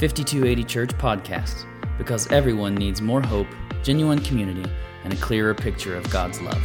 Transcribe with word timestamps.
5280 0.00 0.64
Church 0.64 0.88
podcast 0.96 1.66
because 1.98 2.26
everyone 2.32 2.74
needs 2.74 3.02
more 3.02 3.20
hope, 3.20 3.46
genuine 3.82 4.18
community, 4.18 4.64
and 5.04 5.12
a 5.12 5.16
clearer 5.16 5.52
picture 5.52 5.94
of 5.94 6.08
God's 6.08 6.40
love. 6.40 6.56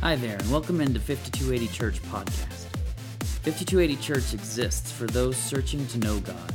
Hi 0.00 0.16
there, 0.16 0.38
and 0.38 0.50
welcome 0.50 0.80
into 0.80 0.98
5280 0.98 1.68
Church 1.68 2.02
podcast. 2.04 2.64
5280 3.42 3.96
Church 3.96 4.32
exists 4.32 4.90
for 4.90 5.06
those 5.06 5.36
searching 5.36 5.86
to 5.88 5.98
know 5.98 6.18
God. 6.20 6.54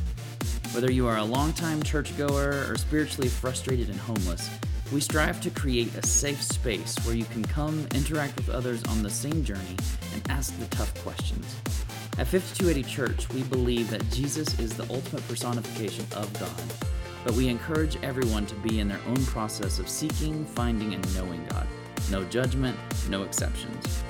Whether 0.72 0.92
you 0.92 1.08
are 1.08 1.18
a 1.18 1.24
longtime 1.24 1.84
churchgoer 1.84 2.66
or 2.68 2.78
spiritually 2.78 3.30
frustrated 3.30 3.90
and 3.90 4.00
homeless, 4.00 4.50
we 4.92 5.00
strive 5.00 5.40
to 5.40 5.50
create 5.50 5.94
a 5.96 6.06
safe 6.06 6.42
space 6.42 6.96
where 7.06 7.16
you 7.16 7.24
can 7.26 7.44
come 7.46 7.88
interact 7.96 8.36
with 8.36 8.50
others 8.50 8.84
on 8.86 9.02
the 9.02 9.10
same 9.10 9.44
journey 9.44 9.78
and 10.14 10.22
ask 10.30 10.58
the 10.60 10.66
tough 10.66 10.94
questions. 11.04 11.46
At 12.18 12.28
5280 12.28 12.84
Church, 12.84 13.30
we 13.30 13.44
believe 13.44 13.90
that 13.90 14.08
Jesus 14.10 14.60
is 14.60 14.74
the 14.74 14.84
ultimate 14.94 15.26
personification 15.30 16.06
of 16.16 16.32
God, 16.40 16.90
but 17.24 17.34
we 17.34 17.48
encourage 17.48 17.98
everyone 18.04 18.46
to 18.48 18.56
be 18.56 18.80
in 18.82 18.90
their 18.90 19.00
own 19.08 19.26
process 19.28 19.80
of 19.80 19.88
seeking, 19.88 20.46
finding, 20.46 20.94
and 20.94 21.16
knowing 21.16 21.46
God. 21.46 21.68
No 22.10 22.26
judgment, 22.26 22.78
no 23.10 23.24
exceptions. 23.24 24.04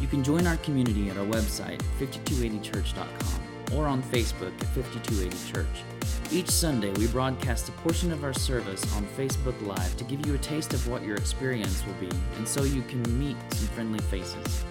You 0.00 0.06
can 0.06 0.22
join 0.22 0.46
our 0.46 0.56
community 0.58 1.10
at 1.10 1.16
our 1.16 1.26
website, 1.26 1.82
5280church.com, 1.98 3.76
or 3.76 3.86
on 3.86 4.02
Facebook 4.04 4.54
at 4.60 4.68
5280 4.68 5.52
Church. 5.52 5.97
Each 6.30 6.50
Sunday, 6.50 6.92
we 6.92 7.06
broadcast 7.06 7.68
a 7.68 7.72
portion 7.72 8.12
of 8.12 8.22
our 8.22 8.34
service 8.34 8.82
on 8.96 9.06
Facebook 9.16 9.60
Live 9.66 9.96
to 9.96 10.04
give 10.04 10.26
you 10.26 10.34
a 10.34 10.38
taste 10.38 10.74
of 10.74 10.86
what 10.88 11.02
your 11.02 11.16
experience 11.16 11.82
will 11.86 11.94
be, 11.94 12.10
and 12.36 12.46
so 12.46 12.64
you 12.64 12.82
can 12.82 13.02
meet 13.18 13.36
some 13.52 13.68
friendly 13.68 14.00
faces. 14.00 14.64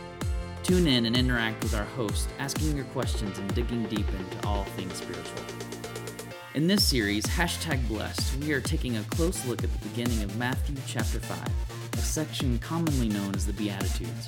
Tune 0.64 0.88
in 0.88 1.06
and 1.06 1.16
interact 1.16 1.64
with 1.64 1.74
our 1.74 1.86
host, 1.86 2.30
asking 2.40 2.76
your 2.76 2.86
questions 2.86 3.40
and 3.40 3.56
digging 3.56 3.84
deep 3.86 4.08
into 4.08 4.48
all 4.48 4.66
things 4.66 4.94
spiritual. 4.96 5.44
In 6.54 6.68
this 6.68 6.84
series, 6.84 7.26
hashtag 7.26 7.88
blessed, 7.88 8.36
we 8.38 8.52
are 8.52 8.62
taking 8.62 8.98
a 8.98 9.04
close 9.04 9.46
look 9.46 9.64
at 9.64 9.72
the 9.72 9.88
beginning 9.90 10.24
of 10.24 10.36
Matthew 10.38 10.76
chapter 10.86 11.20
5, 11.20 11.40
a 11.94 11.98
section 11.98 12.60
commonly 12.60 13.10
known 13.10 13.36
as 13.36 13.46
the 13.46 13.54
Beatitudes. 13.54 14.28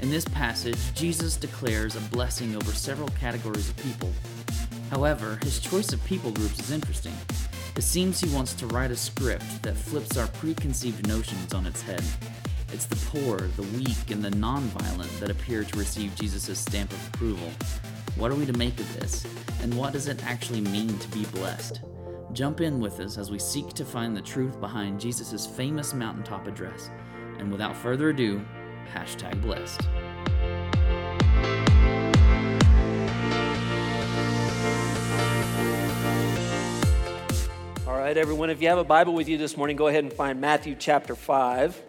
In 0.00 0.10
this 0.10 0.24
passage, 0.24 0.92
Jesus 0.94 1.36
declares 1.36 1.94
a 1.94 2.00
blessing 2.00 2.56
over 2.56 2.72
several 2.72 3.08
categories 3.10 3.70
of 3.70 3.76
people. 3.76 4.10
However, 4.92 5.38
his 5.42 5.58
choice 5.58 5.94
of 5.94 6.04
people 6.04 6.30
groups 6.32 6.60
is 6.60 6.70
interesting. 6.70 7.14
It 7.76 7.82
seems 7.82 8.20
he 8.20 8.28
wants 8.34 8.52
to 8.52 8.66
write 8.66 8.90
a 8.90 8.96
script 8.96 9.62
that 9.62 9.74
flips 9.74 10.18
our 10.18 10.26
preconceived 10.28 11.08
notions 11.08 11.54
on 11.54 11.66
its 11.66 11.80
head. 11.80 12.04
It's 12.74 12.84
the 12.84 12.96
poor, 13.06 13.38
the 13.38 13.62
weak, 13.78 14.10
and 14.10 14.22
the 14.22 14.28
nonviolent 14.28 15.18
that 15.18 15.30
appear 15.30 15.64
to 15.64 15.78
receive 15.78 16.14
Jesus' 16.14 16.58
stamp 16.58 16.92
of 16.92 17.08
approval. 17.08 17.50
What 18.16 18.30
are 18.30 18.34
we 18.34 18.44
to 18.44 18.52
make 18.52 18.78
of 18.78 19.00
this? 19.00 19.24
And 19.62 19.74
what 19.78 19.94
does 19.94 20.08
it 20.08 20.22
actually 20.26 20.60
mean 20.60 20.98
to 20.98 21.08
be 21.08 21.24
blessed? 21.24 21.80
Jump 22.34 22.60
in 22.60 22.78
with 22.78 23.00
us 23.00 23.16
as 23.16 23.30
we 23.30 23.38
seek 23.38 23.70
to 23.70 23.86
find 23.86 24.14
the 24.14 24.20
truth 24.20 24.60
behind 24.60 25.00
Jesus' 25.00 25.46
famous 25.46 25.94
mountaintop 25.94 26.46
address. 26.46 26.90
And 27.38 27.50
without 27.50 27.74
further 27.74 28.10
ado, 28.10 28.44
hashtag 28.92 29.40
blessed. 29.40 29.80
Right, 38.12 38.18
everyone, 38.18 38.50
if 38.50 38.60
you 38.60 38.68
have 38.68 38.76
a 38.76 38.84
Bible 38.84 39.14
with 39.14 39.26
you 39.26 39.38
this 39.38 39.56
morning, 39.56 39.74
go 39.74 39.86
ahead 39.86 40.04
and 40.04 40.12
find 40.12 40.38
Matthew 40.38 40.76
chapter 40.78 41.14
5. 41.14 41.80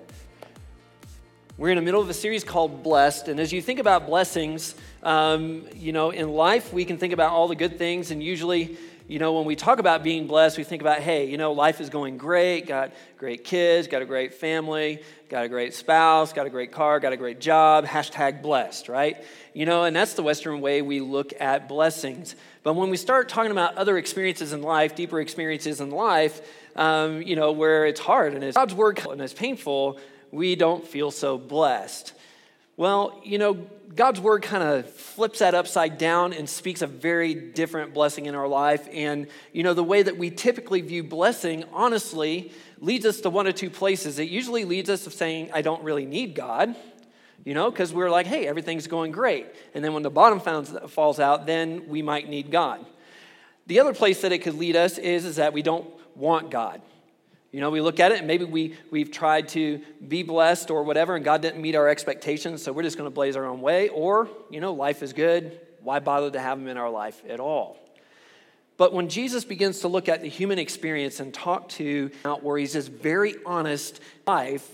We're 1.57 1.71
in 1.71 1.75
the 1.75 1.81
middle 1.81 1.99
of 1.99 2.09
a 2.09 2.13
series 2.13 2.45
called 2.45 2.81
Blessed. 2.81 3.27
And 3.27 3.41
as 3.41 3.51
you 3.51 3.61
think 3.61 3.77
about 3.77 4.05
blessings, 4.05 4.73
um, 5.01 5.67
you 5.75 5.91
know, 5.91 6.11
in 6.11 6.29
life, 6.29 6.71
we 6.71 6.85
can 6.85 6.97
think 6.97 7.11
about 7.11 7.31
all 7.31 7.49
the 7.49 7.57
good 7.57 7.77
things. 7.77 8.09
And 8.09 8.23
usually, 8.23 8.77
you 9.07 9.19
know, 9.19 9.33
when 9.33 9.45
we 9.45 9.55
talk 9.55 9.79
about 9.79 10.01
being 10.01 10.27
blessed, 10.27 10.57
we 10.57 10.63
think 10.63 10.81
about, 10.81 10.99
hey, 10.99 11.29
you 11.29 11.37
know, 11.37 11.51
life 11.51 11.81
is 11.81 11.89
going 11.89 12.17
great, 12.17 12.67
got 12.67 12.93
great 13.17 13.43
kids, 13.43 13.87
got 13.87 14.01
a 14.01 14.05
great 14.05 14.33
family, 14.33 15.01
got 15.27 15.43
a 15.43 15.49
great 15.49 15.73
spouse, 15.73 16.31
got 16.31 16.45
a 16.45 16.49
great 16.49 16.71
car, 16.71 17.01
got 17.01 17.11
a 17.11 17.17
great 17.17 17.41
job, 17.41 17.85
hashtag 17.85 18.41
blessed, 18.41 18.87
right? 18.87 19.23
You 19.53 19.65
know, 19.65 19.83
and 19.83 19.93
that's 19.93 20.13
the 20.13 20.23
Western 20.23 20.61
way 20.61 20.81
we 20.81 21.01
look 21.01 21.33
at 21.41 21.67
blessings. 21.67 22.35
But 22.63 22.75
when 22.75 22.89
we 22.89 22.97
start 22.97 23.27
talking 23.27 23.51
about 23.51 23.75
other 23.75 23.97
experiences 23.97 24.53
in 24.53 24.61
life, 24.61 24.95
deeper 24.95 25.19
experiences 25.19 25.81
in 25.81 25.91
life, 25.91 26.41
um, 26.77 27.21
you 27.21 27.35
know, 27.35 27.51
where 27.51 27.85
it's 27.85 27.99
hard 27.99 28.33
and 28.33 28.43
it's 28.43 28.55
God's 28.55 28.73
word 28.73 29.05
and 29.05 29.21
it's 29.21 29.33
painful, 29.33 29.99
we 30.31 30.55
don't 30.55 30.87
feel 30.87 31.11
so 31.11 31.37
blessed. 31.37 32.13
Well, 32.75 33.21
you 33.23 33.37
know, 33.37 33.67
God's 33.95 34.19
word 34.19 34.41
kind 34.41 34.63
of 34.63 34.89
flips 34.89 35.39
that 35.39 35.53
upside 35.53 35.99
down 35.99 36.33
and 36.33 36.49
speaks 36.49 36.81
a 36.81 36.87
very 36.87 37.35
different 37.35 37.93
blessing 37.93 38.25
in 38.25 38.33
our 38.33 38.47
life. 38.47 38.87
And, 38.91 39.27
you 39.51 39.61
know, 39.61 39.75
the 39.75 39.83
way 39.83 40.01
that 40.01 40.17
we 40.17 40.31
typically 40.31 40.81
view 40.81 41.03
blessing, 41.03 41.65
honestly, 41.71 42.51
leads 42.79 43.05
us 43.05 43.21
to 43.21 43.29
one 43.29 43.45
or 43.45 43.51
two 43.51 43.69
places. 43.69 44.17
It 44.17 44.29
usually 44.29 44.65
leads 44.65 44.89
us 44.89 45.03
to 45.03 45.11
saying, 45.11 45.51
I 45.53 45.61
don't 45.61 45.83
really 45.83 46.07
need 46.07 46.33
God, 46.33 46.75
you 47.45 47.53
know, 47.53 47.69
because 47.69 47.93
we're 47.93 48.09
like, 48.09 48.25
hey, 48.25 48.47
everything's 48.47 48.87
going 48.87 49.11
great. 49.11 49.45
And 49.75 49.85
then 49.85 49.93
when 49.93 50.01
the 50.01 50.09
bottom 50.09 50.39
falls 50.39 51.19
out, 51.19 51.45
then 51.45 51.87
we 51.87 52.01
might 52.01 52.27
need 52.27 52.49
God. 52.49 52.83
The 53.67 53.79
other 53.79 53.93
place 53.93 54.21
that 54.21 54.31
it 54.31 54.39
could 54.39 54.55
lead 54.55 54.75
us 54.75 54.97
is, 54.97 55.25
is 55.25 55.35
that 55.35 55.53
we 55.53 55.61
don't 55.61 55.87
want 56.15 56.49
God. 56.49 56.81
You 57.53 57.59
know, 57.59 57.69
we 57.69 57.81
look 57.81 57.99
at 57.99 58.11
it 58.11 58.17
and 58.17 58.27
maybe 58.27 58.45
we, 58.45 58.75
we've 58.89 59.11
tried 59.11 59.47
to 59.49 59.79
be 60.05 60.23
blessed 60.23 60.71
or 60.71 60.81
whatever, 60.81 61.15
and 61.15 61.23
God 61.23 61.43
didn't 61.43 61.61
meet 61.61 61.75
our 61.75 61.87
expectations, 61.87 62.63
so 62.63 62.73
we're 62.73 62.81
just 62.81 62.97
going 62.97 63.09
to 63.09 63.13
blaze 63.13 63.35
our 63.35 63.45
own 63.45 63.61
way. 63.61 63.89
Or, 63.89 64.27
you 64.49 64.59
know, 64.59 64.73
life 64.73 65.03
is 65.03 65.13
good. 65.13 65.61
Why 65.81 65.99
bother 65.99 66.31
to 66.31 66.39
have 66.39 66.57
Him 66.57 66.67
in 66.67 66.77
our 66.77 66.89
life 66.89 67.21
at 67.29 67.39
all? 67.39 67.77
But 68.75 68.91
when 68.91 69.07
Jesus 69.07 69.45
begins 69.45 69.81
to 69.81 69.87
look 69.87 70.09
at 70.09 70.23
the 70.23 70.29
human 70.29 70.57
experience 70.57 71.19
and 71.19 71.31
talk 71.31 71.69
to 71.69 72.09
out 72.25 72.41
where 72.41 72.57
he's 72.57 72.73
this 72.73 72.87
very 72.87 73.35
honest 73.45 73.99
life, 74.25 74.67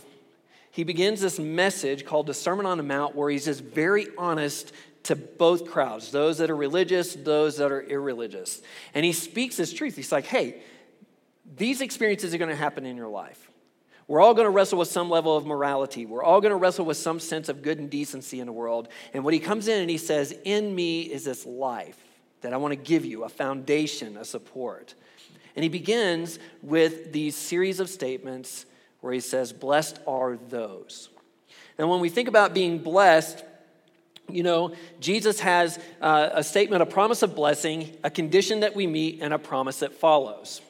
he 0.72 0.86
begins 0.86 1.20
this 1.20 1.38
message 1.38 2.06
called 2.06 2.28
the 2.28 2.34
Sermon 2.34 2.66
on 2.66 2.78
the 2.78 2.84
Mount 2.84 3.14
where 3.14 3.30
he's 3.30 3.44
just 3.44 3.62
very 3.62 4.08
honest 4.18 4.72
to 5.04 5.18
both 5.18 5.70
crowds, 5.70 6.12
those 6.12 6.38
that 6.38 6.50
are 6.50 6.56
religious, 6.56 7.14
those 7.14 7.58
that 7.58 7.74
are 7.74 7.82
irreligious. 7.82 8.62
And 8.94 9.04
he 9.04 9.12
speaks 9.12 9.58
this 9.58 9.74
truth. 9.74 9.98
He's 9.98 10.14
like, 10.14 10.26
hey, 10.26 10.62
these 11.56 11.82
experiences 11.82 12.34
are 12.34 12.38
going 12.38 12.50
to 12.50 12.56
happen 12.56 12.86
in 12.86 12.96
your 12.96 13.08
life. 13.08 13.50
We're 14.08 14.22
all 14.22 14.34
going 14.34 14.46
to 14.46 14.52
wrestle 14.52 14.80
with 14.80 14.88
some 14.88 15.10
level 15.10 15.38
of 15.38 15.46
morality. 15.46 16.08
We're 16.08 16.24
all 16.24 16.42
going 16.42 16.52
to 16.52 16.58
wrestle 16.58 16.86
with 16.86 16.98
some 16.98 17.20
sense 17.20 17.48
of 17.48 17.62
good 17.62 17.78
and 17.78 17.90
decency 17.90 18.40
in 18.40 18.48
the 18.48 18.52
world. 18.52 18.88
And 19.14 19.24
when 19.24 19.36
he 19.36 19.40
comes 19.40 19.68
in 19.68 19.82
and 19.82 19.90
he 19.90 20.00
says, 20.00 20.34
In 20.46 20.74
me 20.74 21.02
is 21.02 21.26
this 21.26 21.46
life 21.46 22.04
that 22.42 22.54
I 22.54 22.58
want 22.58 22.72
to 22.72 22.76
give 22.76 23.06
you, 23.06 23.24
a 23.24 23.30
foundation, 23.30 24.18
a 24.18 24.26
support. 24.26 24.96
And 25.56 25.64
he 25.64 25.70
begins 25.70 26.40
with 26.64 27.12
these 27.12 27.36
series 27.36 27.80
of 27.80 27.90
statements 27.90 28.66
where 29.02 29.14
he 29.14 29.20
says, 29.20 29.54
Blessed 29.54 30.00
are 30.08 30.38
those. 30.50 31.10
And 31.78 31.88
when 31.88 32.00
we 32.00 32.10
think 32.10 32.28
about 32.28 32.54
being 32.54 32.80
blessed, 32.80 33.44
you 34.28 34.42
know, 34.42 34.74
Jesus 35.00 35.40
has 35.42 35.80
uh, 36.02 36.30
a 36.34 36.44
statement, 36.44 36.82
a 36.82 36.88
promise 36.88 37.22
of 37.22 37.36
blessing, 37.36 37.96
a 38.04 38.10
condition 38.10 38.62
that 38.62 38.76
we 38.76 38.88
meet, 38.88 39.20
and 39.22 39.34
a 39.34 39.40
promise 39.40 39.80
that 39.80 39.94
follows. 39.94 40.62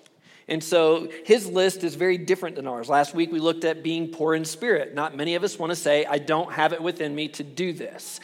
And 0.50 0.64
so 0.64 1.10
his 1.26 1.48
list 1.48 1.84
is 1.84 1.94
very 1.94 2.18
different 2.18 2.56
than 2.56 2.68
ours. 2.68 2.90
Last 2.90 3.14
week 3.14 3.32
we 3.32 3.40
looked 3.40 3.64
at 3.64 3.84
being 3.84 4.10
poor 4.10 4.34
in 4.34 4.44
spirit. 4.44 4.96
Not 4.96 5.16
many 5.16 5.36
of 5.36 5.44
us 5.44 5.60
want 5.60 5.70
to 5.70 5.76
say, 5.76 6.06
I 6.06 6.18
don't 6.18 6.52
have 6.52 6.74
it 6.74 6.82
within 6.82 7.14
me 7.14 7.28
to 7.30 7.44
do 7.44 7.72
this. 7.72 8.20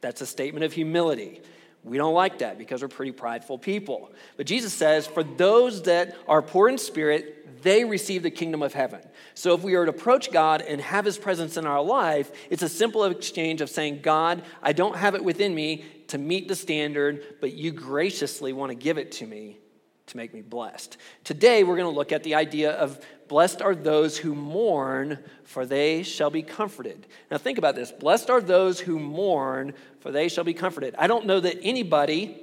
That's 0.00 0.20
a 0.20 0.26
statement 0.26 0.64
of 0.64 0.72
humility. 0.72 1.42
We 1.82 1.98
don't 1.98 2.14
like 2.14 2.38
that 2.38 2.58
because 2.58 2.80
we're 2.80 2.88
pretty 2.88 3.12
prideful 3.12 3.58
people. 3.58 4.12
But 4.36 4.46
Jesus 4.46 4.72
says, 4.72 5.06
for 5.06 5.24
those 5.24 5.82
that 5.82 6.16
are 6.28 6.42
poor 6.42 6.68
in 6.68 6.78
spirit, 6.78 7.62
they 7.62 7.84
receive 7.84 8.22
the 8.22 8.30
kingdom 8.30 8.62
of 8.62 8.72
heaven. 8.72 9.00
So 9.34 9.54
if 9.54 9.62
we 9.62 9.74
are 9.74 9.84
to 9.84 9.90
approach 9.90 10.30
God 10.30 10.62
and 10.62 10.80
have 10.80 11.04
his 11.04 11.18
presence 11.18 11.56
in 11.56 11.66
our 11.66 11.82
life, 11.82 12.30
it's 12.50 12.62
a 12.62 12.68
simple 12.68 13.04
exchange 13.04 13.60
of 13.60 13.68
saying, 13.68 14.00
God, 14.00 14.44
I 14.62 14.72
don't 14.72 14.96
have 14.96 15.16
it 15.16 15.24
within 15.24 15.54
me 15.54 15.84
to 16.08 16.18
meet 16.18 16.46
the 16.46 16.54
standard, 16.54 17.24
but 17.40 17.54
you 17.54 17.72
graciously 17.72 18.52
want 18.52 18.70
to 18.70 18.76
give 18.76 18.96
it 18.96 19.10
to 19.12 19.26
me 19.26 19.58
to 20.06 20.16
make 20.16 20.34
me 20.34 20.42
blessed. 20.42 20.96
Today, 21.24 21.64
we're 21.64 21.76
going 21.76 21.90
to 21.90 21.96
look 21.96 22.12
at 22.12 22.22
the 22.22 22.34
idea 22.34 22.72
of 22.72 23.00
blessed 23.28 23.62
are 23.62 23.74
those 23.74 24.18
who 24.18 24.34
mourn, 24.34 25.18
for 25.44 25.64
they 25.64 26.02
shall 26.02 26.30
be 26.30 26.42
comforted. 26.42 27.06
Now, 27.30 27.38
think 27.38 27.58
about 27.58 27.74
this 27.74 27.90
blessed 27.90 28.30
are 28.30 28.40
those 28.40 28.80
who 28.80 28.98
mourn, 28.98 29.72
for 30.00 30.10
they 30.10 30.28
shall 30.28 30.44
be 30.44 30.54
comforted. 30.54 30.94
I 30.98 31.06
don't 31.06 31.26
know 31.26 31.40
that 31.40 31.58
anybody 31.62 32.40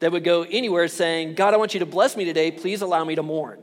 that 0.00 0.12
would 0.12 0.24
go 0.24 0.42
anywhere 0.42 0.88
saying, 0.88 1.34
God, 1.34 1.54
I 1.54 1.56
want 1.56 1.74
you 1.74 1.80
to 1.80 1.86
bless 1.86 2.16
me 2.16 2.24
today, 2.24 2.50
please 2.50 2.82
allow 2.82 3.04
me 3.04 3.14
to 3.14 3.22
mourn. 3.22 3.60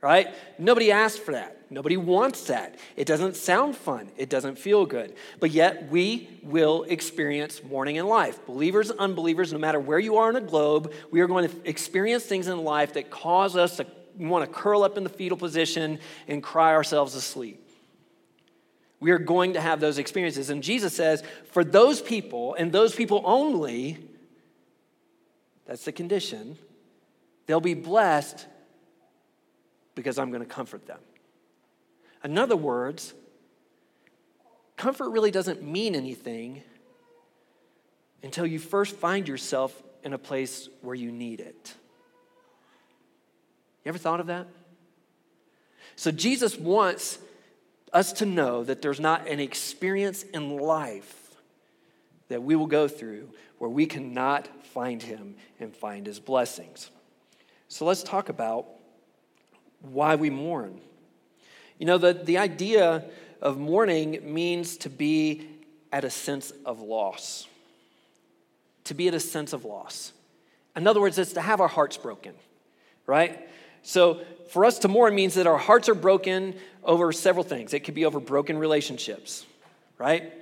Right? 0.00 0.28
Nobody 0.58 0.92
asked 0.92 1.20
for 1.20 1.32
that. 1.32 1.58
Nobody 1.74 1.96
wants 1.96 2.44
that. 2.44 2.78
It 2.94 3.04
doesn't 3.04 3.34
sound 3.34 3.76
fun. 3.76 4.08
It 4.16 4.30
doesn't 4.30 4.60
feel 4.60 4.86
good. 4.86 5.12
But 5.40 5.50
yet, 5.50 5.90
we 5.90 6.28
will 6.44 6.84
experience 6.84 7.64
mourning 7.64 7.96
in 7.96 8.06
life. 8.06 8.46
Believers, 8.46 8.92
unbelievers, 8.92 9.52
no 9.52 9.58
matter 9.58 9.80
where 9.80 9.98
you 9.98 10.18
are 10.18 10.28
in 10.28 10.34
the 10.34 10.40
globe, 10.40 10.92
we 11.10 11.20
are 11.20 11.26
going 11.26 11.48
to 11.48 11.68
experience 11.68 12.22
things 12.24 12.46
in 12.46 12.62
life 12.62 12.92
that 12.92 13.10
cause 13.10 13.56
us 13.56 13.78
to 13.78 13.86
want 14.16 14.44
to 14.44 14.56
curl 14.56 14.84
up 14.84 14.96
in 14.96 15.02
the 15.02 15.10
fetal 15.10 15.36
position 15.36 15.98
and 16.28 16.44
cry 16.44 16.70
ourselves 16.70 17.16
asleep. 17.16 17.68
We 19.00 19.10
are 19.10 19.18
going 19.18 19.54
to 19.54 19.60
have 19.60 19.80
those 19.80 19.98
experiences. 19.98 20.50
And 20.50 20.62
Jesus 20.62 20.94
says, 20.94 21.24
for 21.50 21.64
those 21.64 22.00
people 22.00 22.54
and 22.54 22.70
those 22.70 22.94
people 22.94 23.20
only, 23.24 23.98
that's 25.66 25.84
the 25.84 25.92
condition, 25.92 26.56
they'll 27.46 27.58
be 27.58 27.74
blessed 27.74 28.46
because 29.96 30.20
I'm 30.20 30.30
going 30.30 30.42
to 30.42 30.48
comfort 30.48 30.86
them. 30.86 31.00
In 32.24 32.38
other 32.38 32.56
words, 32.56 33.12
comfort 34.76 35.10
really 35.10 35.30
doesn't 35.30 35.62
mean 35.62 35.94
anything 35.94 36.62
until 38.22 38.46
you 38.46 38.58
first 38.58 38.96
find 38.96 39.28
yourself 39.28 39.82
in 40.02 40.14
a 40.14 40.18
place 40.18 40.68
where 40.80 40.94
you 40.94 41.12
need 41.12 41.40
it. 41.40 41.74
You 43.84 43.90
ever 43.90 43.98
thought 43.98 44.20
of 44.20 44.26
that? 44.26 44.46
So, 45.96 46.10
Jesus 46.10 46.56
wants 46.58 47.18
us 47.92 48.14
to 48.14 48.26
know 48.26 48.64
that 48.64 48.82
there's 48.82 48.98
not 48.98 49.28
an 49.28 49.38
experience 49.38 50.22
in 50.22 50.56
life 50.56 51.36
that 52.28 52.42
we 52.42 52.56
will 52.56 52.66
go 52.66 52.88
through 52.88 53.28
where 53.58 53.70
we 53.70 53.86
cannot 53.86 54.48
find 54.64 55.02
Him 55.02 55.36
and 55.60 55.76
find 55.76 56.06
His 56.06 56.18
blessings. 56.18 56.90
So, 57.68 57.84
let's 57.84 58.02
talk 58.02 58.30
about 58.30 58.66
why 59.82 60.14
we 60.14 60.30
mourn. 60.30 60.80
You 61.78 61.86
know, 61.86 61.98
the, 61.98 62.12
the 62.12 62.38
idea 62.38 63.04
of 63.42 63.58
mourning 63.58 64.20
means 64.32 64.76
to 64.78 64.90
be 64.90 65.48
at 65.92 66.04
a 66.04 66.10
sense 66.10 66.52
of 66.64 66.80
loss. 66.80 67.46
To 68.84 68.94
be 68.94 69.08
at 69.08 69.14
a 69.14 69.20
sense 69.20 69.52
of 69.52 69.64
loss. 69.64 70.12
In 70.76 70.86
other 70.86 71.00
words, 71.00 71.18
it's 71.18 71.34
to 71.34 71.40
have 71.40 71.60
our 71.60 71.68
hearts 71.68 71.96
broken, 71.96 72.34
right? 73.06 73.48
So 73.82 74.20
for 74.50 74.64
us 74.64 74.78
to 74.80 74.88
mourn 74.88 75.14
means 75.14 75.34
that 75.34 75.46
our 75.46 75.58
hearts 75.58 75.88
are 75.88 75.94
broken 75.94 76.54
over 76.82 77.12
several 77.12 77.44
things. 77.44 77.74
It 77.74 77.80
could 77.80 77.94
be 77.94 78.04
over 78.04 78.20
broken 78.20 78.58
relationships, 78.58 79.46
right? 79.98 80.32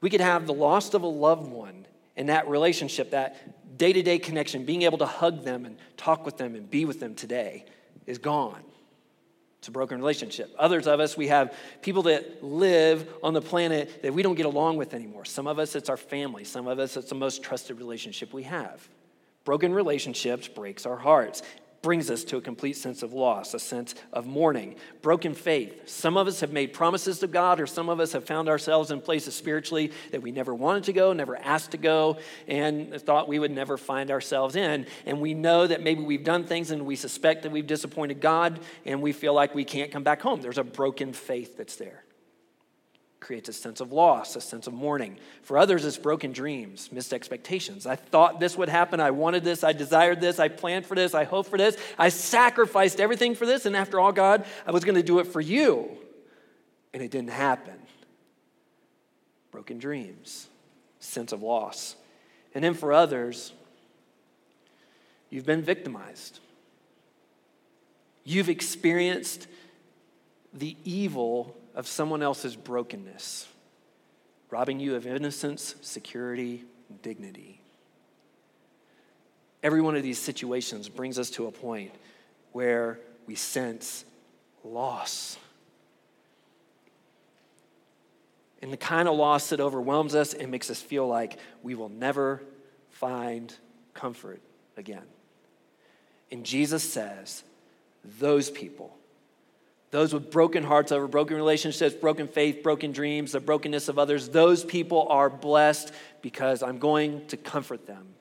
We 0.00 0.10
could 0.10 0.20
have 0.20 0.46
the 0.46 0.54
loss 0.54 0.94
of 0.94 1.02
a 1.02 1.06
loved 1.06 1.50
one 1.50 1.86
in 2.16 2.26
that 2.26 2.48
relationship, 2.48 3.10
that 3.10 3.78
day 3.78 3.92
to 3.92 4.02
day 4.02 4.18
connection, 4.18 4.64
being 4.64 4.82
able 4.82 4.98
to 4.98 5.06
hug 5.06 5.44
them 5.44 5.64
and 5.64 5.76
talk 5.96 6.24
with 6.24 6.36
them 6.36 6.54
and 6.54 6.70
be 6.70 6.84
with 6.84 7.00
them 7.00 7.14
today 7.14 7.64
is 8.06 8.18
gone. 8.18 8.62
It's 9.62 9.68
a 9.68 9.70
broken 9.70 9.98
relationship. 9.98 10.52
Others 10.58 10.88
of 10.88 10.98
us, 10.98 11.16
we 11.16 11.28
have 11.28 11.54
people 11.82 12.02
that 12.02 12.42
live 12.42 13.08
on 13.22 13.32
the 13.32 13.40
planet 13.40 14.02
that 14.02 14.12
we 14.12 14.20
don't 14.20 14.34
get 14.34 14.44
along 14.44 14.76
with 14.76 14.92
anymore. 14.92 15.24
Some 15.24 15.46
of 15.46 15.60
us, 15.60 15.76
it's 15.76 15.88
our 15.88 15.96
family. 15.96 16.42
Some 16.42 16.66
of 16.66 16.80
us, 16.80 16.96
it's 16.96 17.10
the 17.10 17.14
most 17.14 17.44
trusted 17.44 17.78
relationship 17.78 18.32
we 18.32 18.42
have. 18.42 18.88
Broken 19.44 19.72
relationships 19.72 20.48
breaks 20.48 20.84
our 20.84 20.96
hearts 20.96 21.42
brings 21.82 22.10
us 22.10 22.22
to 22.22 22.36
a 22.36 22.40
complete 22.40 22.76
sense 22.76 23.02
of 23.02 23.12
loss, 23.12 23.54
a 23.54 23.58
sense 23.58 23.96
of 24.12 24.24
mourning, 24.24 24.76
broken 25.02 25.34
faith. 25.34 25.88
Some 25.88 26.16
of 26.16 26.28
us 26.28 26.40
have 26.40 26.52
made 26.52 26.72
promises 26.72 27.18
to 27.18 27.26
God, 27.26 27.60
or 27.60 27.66
some 27.66 27.88
of 27.88 27.98
us 27.98 28.12
have 28.12 28.24
found 28.24 28.48
ourselves 28.48 28.92
in 28.92 29.00
places 29.00 29.34
spiritually 29.34 29.90
that 30.12 30.22
we 30.22 30.30
never 30.30 30.54
wanted 30.54 30.84
to 30.84 30.92
go, 30.92 31.12
never 31.12 31.36
asked 31.36 31.72
to 31.72 31.78
go, 31.78 32.18
and 32.46 32.94
thought 33.02 33.26
we 33.26 33.40
would 33.40 33.50
never 33.50 33.76
find 33.76 34.12
ourselves 34.12 34.54
in. 34.54 34.86
And 35.06 35.20
we 35.20 35.34
know 35.34 35.66
that 35.66 35.82
maybe 35.82 36.02
we've 36.02 36.24
done 36.24 36.44
things 36.44 36.70
and 36.70 36.86
we 36.86 36.94
suspect 36.94 37.42
that 37.42 37.50
we've 37.50 37.66
disappointed 37.66 38.20
God, 38.20 38.60
and 38.86 39.02
we 39.02 39.12
feel 39.12 39.34
like 39.34 39.52
we 39.52 39.64
can't 39.64 39.90
come 39.90 40.04
back 40.04 40.22
home. 40.22 40.40
There's 40.40 40.58
a 40.58 40.64
broken 40.64 41.12
faith 41.12 41.56
that's 41.56 41.76
there 41.76 42.04
creates 43.22 43.48
a 43.48 43.52
sense 43.52 43.80
of 43.80 43.92
loss, 43.92 44.36
a 44.36 44.40
sense 44.40 44.66
of 44.66 44.74
mourning. 44.74 45.16
For 45.42 45.56
others, 45.56 45.84
it's 45.84 45.96
broken 45.96 46.32
dreams, 46.32 46.90
missed 46.90 47.14
expectations. 47.14 47.86
I 47.86 47.96
thought 47.96 48.40
this 48.40 48.58
would 48.58 48.68
happen. 48.68 49.00
I 49.00 49.12
wanted 49.12 49.44
this. 49.44 49.62
I 49.64 49.72
desired 49.72 50.20
this. 50.20 50.38
I 50.38 50.48
planned 50.48 50.84
for 50.84 50.96
this. 50.96 51.14
I 51.14 51.24
hoped 51.24 51.48
for 51.48 51.56
this. 51.56 51.76
I 51.96 52.08
sacrificed 52.08 53.00
everything 53.00 53.34
for 53.34 53.46
this. 53.46 53.64
And 53.64 53.76
after 53.76 54.00
all, 54.00 54.12
God, 54.12 54.44
I 54.66 54.72
was 54.72 54.84
going 54.84 54.96
to 54.96 55.02
do 55.02 55.20
it 55.20 55.28
for 55.28 55.40
you. 55.40 55.88
And 56.92 57.02
it 57.02 57.10
didn't 57.10 57.30
happen. 57.30 57.74
Broken 59.52 59.78
dreams, 59.78 60.48
sense 60.98 61.32
of 61.32 61.42
loss. 61.42 61.94
And 62.54 62.62
then 62.62 62.74
for 62.74 62.92
others, 62.92 63.52
you've 65.30 65.46
been 65.46 65.62
victimized. 65.62 66.40
You've 68.24 68.48
experienced 68.48 69.46
the 70.52 70.76
evil 70.84 71.56
of 71.74 71.86
someone 71.86 72.22
else's 72.22 72.56
brokenness, 72.56 73.48
robbing 74.50 74.80
you 74.80 74.94
of 74.94 75.06
innocence, 75.06 75.74
security, 75.80 76.64
dignity. 77.02 77.60
Every 79.62 79.80
one 79.80 79.96
of 79.96 80.02
these 80.02 80.18
situations 80.18 80.88
brings 80.88 81.18
us 81.18 81.30
to 81.30 81.46
a 81.46 81.52
point 81.52 81.92
where 82.52 82.98
we 83.26 83.34
sense 83.34 84.04
loss. 84.64 85.38
And 88.60 88.72
the 88.72 88.76
kind 88.76 89.08
of 89.08 89.16
loss 89.16 89.48
that 89.50 89.60
overwhelms 89.60 90.14
us 90.14 90.34
and 90.34 90.50
makes 90.50 90.70
us 90.70 90.80
feel 90.80 91.06
like 91.06 91.38
we 91.62 91.74
will 91.74 91.88
never 91.88 92.42
find 92.90 93.54
comfort 93.94 94.40
again. 94.76 95.02
And 96.30 96.44
Jesus 96.44 96.92
says, 96.92 97.42
those 98.18 98.50
people 98.50 98.96
those 99.92 100.14
with 100.14 100.30
broken 100.30 100.64
hearts 100.64 100.90
over 100.90 101.06
broken 101.06 101.36
relationships, 101.36 101.94
broken 101.94 102.26
faith, 102.26 102.62
broken 102.62 102.92
dreams, 102.92 103.32
the 103.32 103.40
brokenness 103.40 103.88
of 103.88 103.98
others, 103.98 104.30
those 104.30 104.64
people 104.64 105.06
are 105.10 105.28
blessed 105.28 105.92
because 106.22 106.62
I'm 106.62 106.78
going 106.78 107.26
to 107.28 107.36
comfort 107.36 107.86
them. 107.86 108.14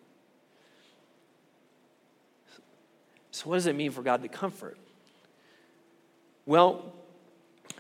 So, 3.32 3.50
what 3.50 3.56
does 3.56 3.68
it 3.68 3.76
mean 3.76 3.92
for 3.92 4.02
God 4.02 4.22
to 4.22 4.28
comfort? 4.28 4.78
Well, 6.46 6.94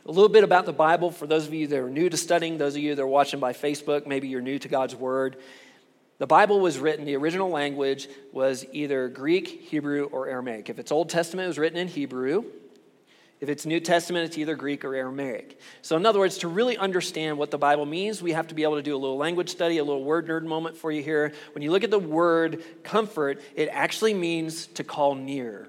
a 0.05 0.11
little 0.11 0.29
bit 0.29 0.45
about 0.45 0.65
the 0.65 0.73
Bible 0.73 1.11
for 1.11 1.27
those 1.27 1.45
of 1.45 1.53
you 1.53 1.67
that 1.67 1.77
are 1.77 1.89
new 1.89 2.09
to 2.09 2.15
studying, 2.15 2.57
those 2.57 2.75
of 2.75 2.81
you 2.81 2.95
that 2.95 3.01
are 3.01 3.05
watching 3.07 3.41
by 3.41 3.51
Facebook, 3.51 4.07
maybe 4.07 4.29
you're 4.29 4.39
new 4.39 4.57
to 4.57 4.69
God's 4.69 4.95
Word. 4.95 5.35
The 6.17 6.27
Bible 6.27 6.61
was 6.61 6.79
written, 6.79 7.03
the 7.03 7.17
original 7.17 7.49
language 7.49 8.07
was 8.31 8.65
either 8.71 9.09
Greek, 9.09 9.47
Hebrew, 9.47 10.05
or 10.05 10.29
Aramaic. 10.29 10.69
If 10.69 10.79
it's 10.79 10.93
Old 10.93 11.09
Testament, 11.09 11.45
it 11.45 11.47
was 11.49 11.59
written 11.59 11.77
in 11.77 11.89
Hebrew. 11.89 12.45
If 13.41 13.49
it's 13.49 13.65
New 13.65 13.79
Testament, 13.79 14.25
it's 14.25 14.37
either 14.37 14.55
Greek 14.55 14.85
or 14.85 14.93
Aramaic. 14.93 15.59
So, 15.81 15.97
in 15.97 16.05
other 16.05 16.19
words, 16.19 16.37
to 16.39 16.47
really 16.47 16.77
understand 16.77 17.39
what 17.39 17.49
the 17.49 17.57
Bible 17.57 17.87
means, 17.87 18.21
we 18.21 18.33
have 18.33 18.47
to 18.49 18.55
be 18.55 18.61
able 18.61 18.75
to 18.75 18.83
do 18.83 18.95
a 18.95 18.99
little 18.99 19.17
language 19.17 19.49
study, 19.49 19.79
a 19.79 19.83
little 19.83 20.03
word 20.03 20.27
nerd 20.27 20.45
moment 20.45 20.77
for 20.77 20.91
you 20.91 21.01
here. 21.01 21.33
When 21.53 21.63
you 21.63 21.71
look 21.71 21.83
at 21.83 21.89
the 21.89 21.99
word 21.99 22.63
comfort, 22.83 23.41
it 23.55 23.67
actually 23.71 24.13
means 24.13 24.67
to 24.67 24.83
call 24.83 25.15
near. 25.15 25.67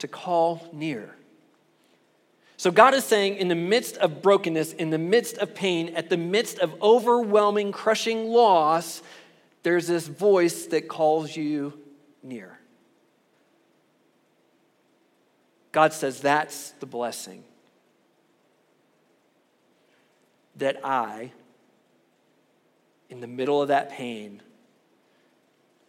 To 0.00 0.08
call 0.08 0.68
near. 0.70 1.16
So, 2.58 2.70
God 2.70 2.92
is 2.92 3.04
saying, 3.04 3.36
in 3.36 3.48
the 3.48 3.54
midst 3.54 3.96
of 3.96 4.20
brokenness, 4.20 4.74
in 4.74 4.90
the 4.90 4.98
midst 4.98 5.38
of 5.38 5.54
pain, 5.54 5.94
at 5.96 6.10
the 6.10 6.18
midst 6.18 6.58
of 6.58 6.74
overwhelming, 6.82 7.72
crushing 7.72 8.26
loss, 8.28 9.02
there's 9.62 9.86
this 9.86 10.08
voice 10.08 10.66
that 10.66 10.88
calls 10.88 11.34
you 11.34 11.72
near. 12.22 12.58
God 15.72 15.94
says 15.94 16.20
that's 16.20 16.70
the 16.72 16.86
blessing. 16.86 17.42
That 20.56 20.80
I, 20.84 21.32
in 23.08 23.20
the 23.20 23.26
middle 23.26 23.62
of 23.62 23.68
that 23.68 23.90
pain, 23.90 24.42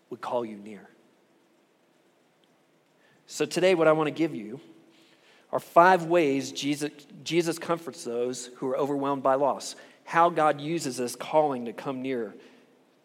would 0.09 0.21
call 0.21 0.45
you 0.45 0.55
near. 0.55 0.87
So 3.27 3.45
today, 3.45 3.75
what 3.75 3.87
I 3.87 3.91
want 3.91 4.07
to 4.07 4.11
give 4.11 4.33
you 4.33 4.61
are 5.51 5.59
five 5.59 6.05
ways 6.05 6.51
Jesus, 6.51 6.91
Jesus 7.23 7.59
comforts 7.59 8.03
those 8.03 8.47
who 8.57 8.67
are 8.67 8.77
overwhelmed 8.77 9.21
by 9.21 9.35
loss. 9.35 9.75
How 10.05 10.29
God 10.29 10.61
uses 10.61 10.97
this 10.97 11.15
calling 11.15 11.65
to 11.65 11.73
come 11.73 12.01
near 12.01 12.35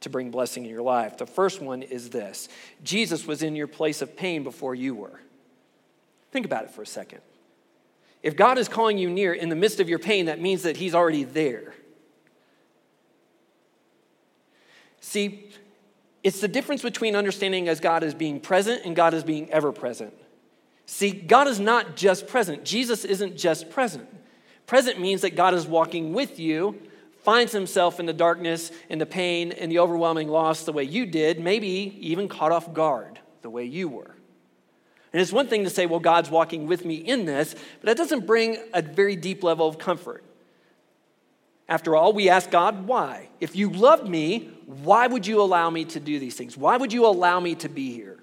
to 0.00 0.10
bring 0.10 0.30
blessing 0.30 0.64
in 0.64 0.70
your 0.70 0.82
life. 0.82 1.16
The 1.16 1.26
first 1.26 1.60
one 1.60 1.82
is 1.82 2.10
this 2.10 2.48
Jesus 2.84 3.26
was 3.26 3.42
in 3.42 3.56
your 3.56 3.66
place 3.66 4.00
of 4.00 4.16
pain 4.16 4.44
before 4.44 4.74
you 4.74 4.94
were. 4.94 5.20
Think 6.38 6.46
about 6.46 6.62
it 6.62 6.70
for 6.70 6.82
a 6.82 6.86
second. 6.86 7.20
If 8.22 8.36
God 8.36 8.58
is 8.58 8.68
calling 8.68 8.96
you 8.96 9.10
near 9.10 9.32
in 9.32 9.48
the 9.48 9.56
midst 9.56 9.80
of 9.80 9.88
your 9.88 9.98
pain, 9.98 10.26
that 10.26 10.40
means 10.40 10.62
that 10.62 10.76
He's 10.76 10.94
already 10.94 11.24
there. 11.24 11.74
See, 15.00 15.50
it's 16.22 16.40
the 16.40 16.46
difference 16.46 16.80
between 16.80 17.16
understanding 17.16 17.68
as 17.68 17.80
God 17.80 18.04
as 18.04 18.14
being 18.14 18.38
present 18.38 18.82
and 18.84 18.94
God 18.94 19.14
as 19.14 19.24
being 19.24 19.50
ever 19.50 19.72
present. 19.72 20.14
See, 20.86 21.10
God 21.10 21.48
is 21.48 21.58
not 21.58 21.96
just 21.96 22.28
present. 22.28 22.64
Jesus 22.64 23.04
isn't 23.04 23.36
just 23.36 23.68
present. 23.68 24.08
Present 24.64 25.00
means 25.00 25.22
that 25.22 25.34
God 25.34 25.54
is 25.54 25.66
walking 25.66 26.12
with 26.12 26.38
you, 26.38 26.80
finds 27.24 27.50
himself 27.50 27.98
in 27.98 28.06
the 28.06 28.12
darkness, 28.12 28.70
in 28.88 29.00
the 29.00 29.06
pain, 29.06 29.50
in 29.50 29.70
the 29.70 29.80
overwhelming 29.80 30.28
loss 30.28 30.62
the 30.62 30.72
way 30.72 30.84
you 30.84 31.04
did, 31.04 31.40
maybe 31.40 31.98
even 31.98 32.28
caught 32.28 32.52
off 32.52 32.72
guard 32.72 33.18
the 33.42 33.50
way 33.50 33.64
you 33.64 33.88
were. 33.88 34.14
And 35.12 35.22
it's 35.22 35.32
one 35.32 35.46
thing 35.46 35.64
to 35.64 35.70
say, 35.70 35.86
well, 35.86 36.00
God's 36.00 36.30
walking 36.30 36.66
with 36.66 36.84
me 36.84 36.96
in 36.96 37.24
this, 37.24 37.54
but 37.80 37.86
that 37.86 37.96
doesn't 37.96 38.26
bring 38.26 38.58
a 38.74 38.82
very 38.82 39.16
deep 39.16 39.42
level 39.42 39.66
of 39.66 39.78
comfort. 39.78 40.22
After 41.68 41.94
all, 41.94 42.12
we 42.12 42.28
ask 42.28 42.50
God, 42.50 42.86
why? 42.86 43.28
If 43.40 43.54
you 43.54 43.70
loved 43.70 44.08
me, 44.08 44.50
why 44.66 45.06
would 45.06 45.26
you 45.26 45.40
allow 45.40 45.68
me 45.70 45.84
to 45.86 46.00
do 46.00 46.18
these 46.18 46.34
things? 46.34 46.56
Why 46.56 46.76
would 46.76 46.92
you 46.92 47.06
allow 47.06 47.40
me 47.40 47.54
to 47.56 47.68
be 47.68 47.92
here? 47.92 48.18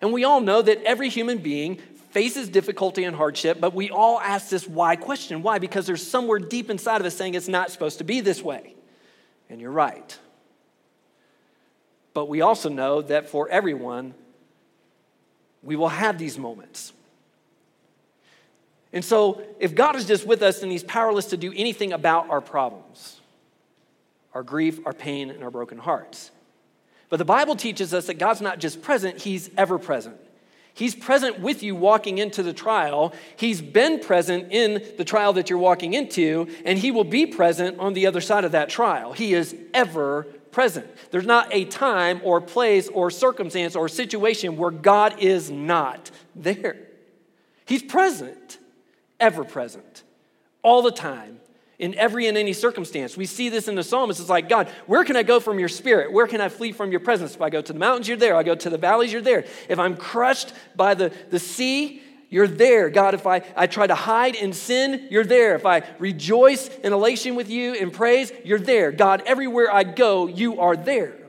And 0.00 0.12
we 0.12 0.24
all 0.24 0.40
know 0.40 0.62
that 0.62 0.82
every 0.82 1.08
human 1.08 1.38
being 1.38 1.76
faces 2.10 2.48
difficulty 2.48 3.04
and 3.04 3.16
hardship, 3.16 3.60
but 3.60 3.74
we 3.74 3.90
all 3.90 4.20
ask 4.20 4.48
this 4.48 4.66
why 4.66 4.96
question. 4.96 5.42
Why? 5.42 5.58
Because 5.58 5.86
there's 5.86 6.06
somewhere 6.06 6.38
deep 6.38 6.70
inside 6.70 7.00
of 7.00 7.06
us 7.06 7.16
saying 7.16 7.34
it's 7.34 7.48
not 7.48 7.70
supposed 7.70 7.98
to 7.98 8.04
be 8.04 8.20
this 8.20 8.42
way. 8.42 8.74
And 9.48 9.60
you're 9.60 9.70
right. 9.70 10.18
But 12.14 12.28
we 12.28 12.40
also 12.40 12.68
know 12.68 13.02
that 13.02 13.28
for 13.28 13.48
everyone, 13.48 14.14
we 15.62 15.76
will 15.76 15.88
have 15.88 16.18
these 16.18 16.38
moments. 16.38 16.92
And 18.92 19.04
so, 19.04 19.42
if 19.58 19.74
God 19.74 19.96
is 19.96 20.04
just 20.06 20.26
with 20.26 20.42
us 20.42 20.62
and 20.62 20.70
He's 20.70 20.84
powerless 20.84 21.26
to 21.26 21.36
do 21.36 21.52
anything 21.56 21.92
about 21.92 22.28
our 22.28 22.40
problems, 22.40 23.20
our 24.34 24.42
grief, 24.42 24.80
our 24.86 24.92
pain, 24.92 25.30
and 25.30 25.42
our 25.42 25.50
broken 25.50 25.78
hearts. 25.78 26.30
But 27.08 27.16
the 27.16 27.24
Bible 27.24 27.56
teaches 27.56 27.92
us 27.92 28.06
that 28.06 28.14
God's 28.14 28.40
not 28.40 28.58
just 28.58 28.82
present, 28.82 29.20
He's 29.20 29.50
ever 29.56 29.78
present. 29.78 30.16
He's 30.74 30.94
present 30.94 31.40
with 31.40 31.62
you 31.62 31.74
walking 31.74 32.18
into 32.18 32.42
the 32.42 32.52
trial. 32.52 33.12
He's 33.36 33.60
been 33.60 34.00
present 34.00 34.50
in 34.50 34.82
the 34.96 35.04
trial 35.04 35.34
that 35.34 35.50
you're 35.50 35.58
walking 35.58 35.92
into, 35.94 36.48
and 36.64 36.78
He 36.78 36.90
will 36.90 37.04
be 37.04 37.26
present 37.26 37.78
on 37.78 37.92
the 37.92 38.06
other 38.06 38.20
side 38.20 38.44
of 38.44 38.52
that 38.52 38.68
trial. 38.68 39.12
He 39.12 39.34
is 39.34 39.54
ever 39.74 40.24
present. 40.50 40.86
There's 41.10 41.26
not 41.26 41.48
a 41.52 41.64
time 41.66 42.20
or 42.24 42.40
place 42.40 42.88
or 42.88 43.10
circumstance 43.10 43.76
or 43.76 43.88
situation 43.88 44.56
where 44.56 44.70
God 44.70 45.18
is 45.18 45.50
not 45.50 46.10
there. 46.34 46.76
He's 47.66 47.82
present, 47.82 48.58
ever 49.20 49.44
present, 49.44 50.04
all 50.62 50.82
the 50.82 50.92
time, 50.92 51.40
in 51.82 51.96
every 51.96 52.28
and 52.28 52.38
any 52.38 52.52
circumstance. 52.52 53.16
We 53.16 53.26
see 53.26 53.48
this 53.48 53.66
in 53.66 53.74
the 53.74 53.82
psalmist. 53.82 54.20
It's 54.20 54.30
like, 54.30 54.48
God, 54.48 54.68
where 54.86 55.02
can 55.02 55.16
I 55.16 55.24
go 55.24 55.40
from 55.40 55.58
your 55.58 55.68
spirit? 55.68 56.12
Where 56.12 56.28
can 56.28 56.40
I 56.40 56.48
flee 56.48 56.70
from 56.70 56.92
your 56.92 57.00
presence? 57.00 57.34
If 57.34 57.42
I 57.42 57.50
go 57.50 57.60
to 57.60 57.72
the 57.72 57.78
mountains, 57.78 58.06
you're 58.06 58.16
there. 58.16 58.36
I 58.36 58.44
go 58.44 58.54
to 58.54 58.70
the 58.70 58.78
valleys, 58.78 59.12
you're 59.12 59.20
there. 59.20 59.44
If 59.68 59.80
I'm 59.80 59.96
crushed 59.96 60.52
by 60.76 60.94
the, 60.94 61.12
the 61.30 61.40
sea, 61.40 62.00
you're 62.30 62.46
there. 62.46 62.88
God, 62.88 63.14
if 63.14 63.26
I, 63.26 63.42
I 63.56 63.66
try 63.66 63.88
to 63.88 63.96
hide 63.96 64.36
in 64.36 64.52
sin, 64.52 65.08
you're 65.10 65.24
there. 65.24 65.56
If 65.56 65.66
I 65.66 65.82
rejoice 65.98 66.68
in 66.68 66.92
elation 66.92 67.34
with 67.34 67.50
you 67.50 67.74
in 67.74 67.90
praise, 67.90 68.32
you're 68.44 68.60
there. 68.60 68.92
God, 68.92 69.24
everywhere 69.26 69.74
I 69.74 69.82
go, 69.82 70.28
you 70.28 70.60
are 70.60 70.76
there. 70.76 71.21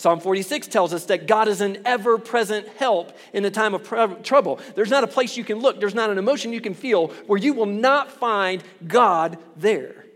Psalm 0.00 0.18
46 0.18 0.68
tells 0.68 0.94
us 0.94 1.04
that 1.04 1.26
God 1.26 1.46
is 1.46 1.60
an 1.60 1.82
ever 1.84 2.16
present 2.16 2.66
help 2.78 3.14
in 3.34 3.42
the 3.42 3.50
time 3.50 3.74
of 3.74 3.84
pr- 3.84 4.14
trouble. 4.22 4.58
There's 4.74 4.88
not 4.88 5.04
a 5.04 5.06
place 5.06 5.36
you 5.36 5.44
can 5.44 5.58
look, 5.58 5.78
there's 5.78 5.94
not 5.94 6.08
an 6.08 6.16
emotion 6.16 6.54
you 6.54 6.62
can 6.62 6.72
feel 6.72 7.08
where 7.26 7.38
you 7.38 7.52
will 7.52 7.66
not 7.66 8.10
find 8.10 8.64
God 8.88 9.36
there, 9.58 10.06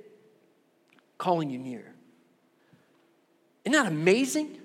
calling 1.19 1.50
you 1.50 1.59
near. 1.59 1.93
Isn't 3.67 3.75
that 3.79 3.93
amazing? 3.93 4.59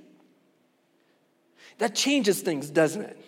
That 1.80 1.96
changes 1.96 2.40
things, 2.40 2.70
doesn't 2.70 3.02
it? 3.02 3.22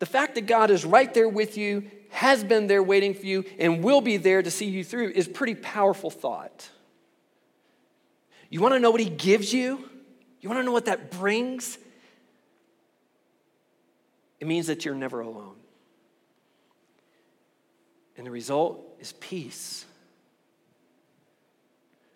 The 0.00 0.06
fact 0.06 0.34
that 0.34 0.46
God 0.46 0.72
is 0.72 0.84
right 0.84 1.14
there 1.14 1.28
with 1.28 1.56
you, 1.56 1.88
has 2.10 2.42
been 2.42 2.66
there 2.66 2.82
waiting 2.82 3.14
for 3.14 3.26
you, 3.26 3.44
and 3.56 3.84
will 3.84 4.00
be 4.00 4.16
there 4.16 4.42
to 4.42 4.50
see 4.50 4.66
you 4.66 4.82
through 4.82 5.10
is 5.10 5.28
pretty 5.28 5.54
powerful 5.54 6.10
thought. 6.10 6.70
You 8.54 8.60
want 8.60 8.74
to 8.74 8.78
know 8.78 8.92
what 8.92 9.00
He 9.00 9.10
gives 9.10 9.52
you? 9.52 9.84
You 10.40 10.48
want 10.48 10.60
to 10.60 10.64
know 10.64 10.70
what 10.70 10.84
that 10.84 11.10
brings? 11.10 11.76
It 14.38 14.46
means 14.46 14.68
that 14.68 14.84
you're 14.84 14.94
never 14.94 15.22
alone. 15.22 15.56
And 18.16 18.24
the 18.24 18.30
result 18.30 18.80
is 19.00 19.12
peace. 19.14 19.84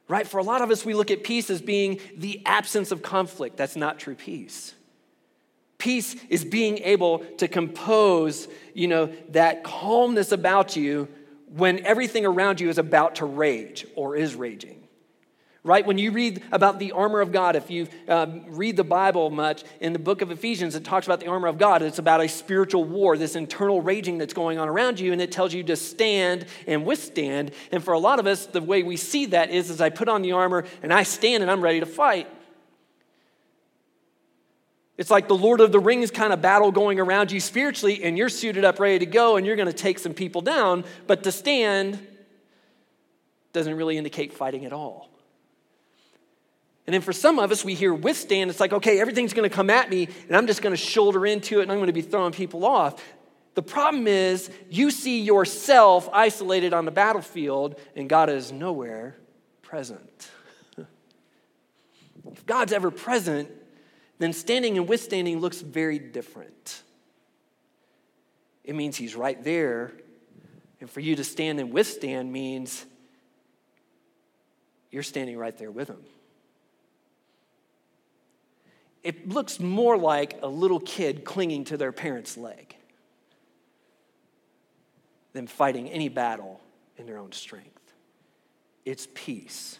Right? 0.06 0.28
For 0.28 0.38
a 0.38 0.44
lot 0.44 0.62
of 0.62 0.70
us, 0.70 0.84
we 0.84 0.94
look 0.94 1.10
at 1.10 1.24
peace 1.24 1.50
as 1.50 1.60
being 1.60 1.98
the 2.16 2.40
absence 2.46 2.92
of 2.92 3.02
conflict. 3.02 3.56
That's 3.56 3.74
not 3.74 3.98
true 3.98 4.14
peace. 4.14 4.74
Peace 5.76 6.14
is 6.28 6.44
being 6.44 6.78
able 6.84 7.18
to 7.38 7.48
compose, 7.48 8.46
you 8.74 8.86
know, 8.86 9.12
that 9.30 9.64
calmness 9.64 10.30
about 10.30 10.76
you 10.76 11.08
when 11.48 11.84
everything 11.84 12.24
around 12.24 12.60
you 12.60 12.68
is 12.68 12.78
about 12.78 13.16
to 13.16 13.24
rage 13.24 13.88
or 13.96 14.14
is 14.14 14.36
raging. 14.36 14.84
Right? 15.64 15.84
When 15.84 15.98
you 15.98 16.12
read 16.12 16.42
about 16.52 16.78
the 16.78 16.92
armor 16.92 17.20
of 17.20 17.32
God, 17.32 17.56
if 17.56 17.68
you 17.68 17.88
um, 18.06 18.44
read 18.48 18.76
the 18.76 18.84
Bible 18.84 19.28
much, 19.28 19.64
in 19.80 19.92
the 19.92 19.98
book 19.98 20.22
of 20.22 20.30
Ephesians, 20.30 20.74
it 20.76 20.84
talks 20.84 21.06
about 21.06 21.20
the 21.20 21.26
armor 21.26 21.48
of 21.48 21.58
God. 21.58 21.82
It's 21.82 21.98
about 21.98 22.20
a 22.20 22.28
spiritual 22.28 22.84
war, 22.84 23.18
this 23.18 23.34
internal 23.34 23.82
raging 23.82 24.18
that's 24.18 24.32
going 24.32 24.58
on 24.58 24.68
around 24.68 25.00
you, 25.00 25.12
and 25.12 25.20
it 25.20 25.32
tells 25.32 25.52
you 25.52 25.64
to 25.64 25.76
stand 25.76 26.46
and 26.66 26.86
withstand. 26.86 27.50
And 27.72 27.82
for 27.82 27.92
a 27.92 27.98
lot 27.98 28.20
of 28.20 28.26
us, 28.26 28.46
the 28.46 28.62
way 28.62 28.82
we 28.82 28.96
see 28.96 29.26
that 29.26 29.50
is 29.50 29.68
as 29.68 29.80
I 29.80 29.90
put 29.90 30.08
on 30.08 30.22
the 30.22 30.32
armor 30.32 30.64
and 30.82 30.92
I 30.92 31.02
stand 31.02 31.42
and 31.42 31.50
I'm 31.50 31.60
ready 31.60 31.80
to 31.80 31.86
fight. 31.86 32.28
It's 34.96 35.10
like 35.10 35.28
the 35.28 35.36
Lord 35.36 35.60
of 35.60 35.70
the 35.70 35.80
Rings 35.80 36.10
kind 36.10 36.32
of 36.32 36.40
battle 36.40 36.72
going 36.72 36.98
around 36.98 37.30
you 37.30 37.40
spiritually, 37.40 38.02
and 38.02 38.16
you're 38.16 38.28
suited 38.28 38.64
up, 38.64 38.80
ready 38.80 39.00
to 39.00 39.06
go, 39.06 39.36
and 39.36 39.46
you're 39.46 39.56
going 39.56 39.66
to 39.66 39.72
take 39.72 39.98
some 39.98 40.14
people 40.14 40.40
down. 40.40 40.84
But 41.06 41.24
to 41.24 41.32
stand 41.32 42.04
doesn't 43.52 43.76
really 43.76 43.96
indicate 43.96 44.32
fighting 44.32 44.64
at 44.64 44.72
all. 44.72 45.08
And 46.88 46.94
then 46.94 47.02
for 47.02 47.12
some 47.12 47.38
of 47.38 47.52
us, 47.52 47.66
we 47.66 47.74
hear 47.74 47.92
withstand. 47.92 48.48
It's 48.48 48.60
like, 48.60 48.72
okay, 48.72 48.98
everything's 48.98 49.34
going 49.34 49.46
to 49.46 49.54
come 49.54 49.68
at 49.68 49.90
me, 49.90 50.08
and 50.26 50.34
I'm 50.34 50.46
just 50.46 50.62
going 50.62 50.72
to 50.72 50.76
shoulder 50.78 51.26
into 51.26 51.60
it, 51.60 51.64
and 51.64 51.70
I'm 51.70 51.76
going 51.76 51.88
to 51.88 51.92
be 51.92 52.00
throwing 52.00 52.32
people 52.32 52.64
off. 52.64 53.04
The 53.52 53.62
problem 53.62 54.06
is, 54.06 54.48
you 54.70 54.90
see 54.90 55.20
yourself 55.20 56.08
isolated 56.14 56.72
on 56.72 56.86
the 56.86 56.90
battlefield, 56.90 57.78
and 57.94 58.08
God 58.08 58.30
is 58.30 58.52
nowhere 58.52 59.18
present. 59.60 60.30
if 60.78 62.46
God's 62.46 62.72
ever 62.72 62.90
present, 62.90 63.50
then 64.18 64.32
standing 64.32 64.78
and 64.78 64.88
withstanding 64.88 65.40
looks 65.40 65.60
very 65.60 65.98
different. 65.98 66.82
It 68.64 68.74
means 68.74 68.96
He's 68.96 69.14
right 69.14 69.44
there. 69.44 69.92
And 70.80 70.88
for 70.88 71.00
you 71.00 71.16
to 71.16 71.24
stand 71.24 71.60
and 71.60 71.70
withstand 71.70 72.32
means 72.32 72.86
you're 74.90 75.02
standing 75.02 75.36
right 75.36 75.58
there 75.58 75.70
with 75.70 75.88
Him. 75.88 76.02
It 79.02 79.28
looks 79.28 79.60
more 79.60 79.96
like 79.96 80.38
a 80.42 80.48
little 80.48 80.80
kid 80.80 81.24
clinging 81.24 81.64
to 81.66 81.76
their 81.76 81.92
parent's 81.92 82.36
leg 82.36 82.76
than 85.32 85.46
fighting 85.46 85.88
any 85.88 86.08
battle 86.08 86.60
in 86.96 87.06
their 87.06 87.18
own 87.18 87.32
strength. 87.32 87.92
It's 88.84 89.06
peace, 89.14 89.78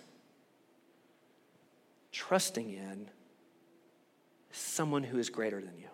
trusting 2.13 2.71
in 2.71 3.09
someone 4.53 5.03
who 5.03 5.19
is 5.19 5.31
greater 5.31 5.61
than 5.61 5.77
you. 5.79 5.89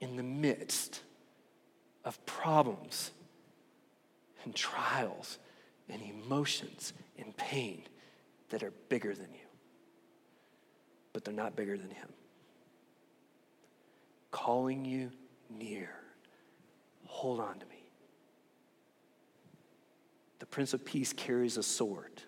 In 0.00 0.16
the 0.16 0.22
midst 0.22 1.00
of 2.04 2.24
problems 2.26 3.10
and 4.44 4.54
trials 4.54 5.38
and 5.88 6.02
emotions 6.02 6.92
and 7.18 7.36
pain 7.36 7.82
that 8.50 8.62
are 8.62 8.72
bigger 8.88 9.14
than 9.14 9.28
you, 9.32 9.41
but 11.12 11.24
they're 11.24 11.34
not 11.34 11.56
bigger 11.56 11.76
than 11.76 11.90
Him. 11.90 12.08
Calling 14.30 14.84
you 14.84 15.10
near. 15.50 15.90
Hold 17.06 17.40
on 17.40 17.58
to 17.58 17.66
me. 17.66 17.84
The 20.38 20.46
Prince 20.46 20.74
of 20.74 20.84
Peace 20.84 21.12
carries 21.12 21.56
a 21.56 21.62
sword 21.62 22.22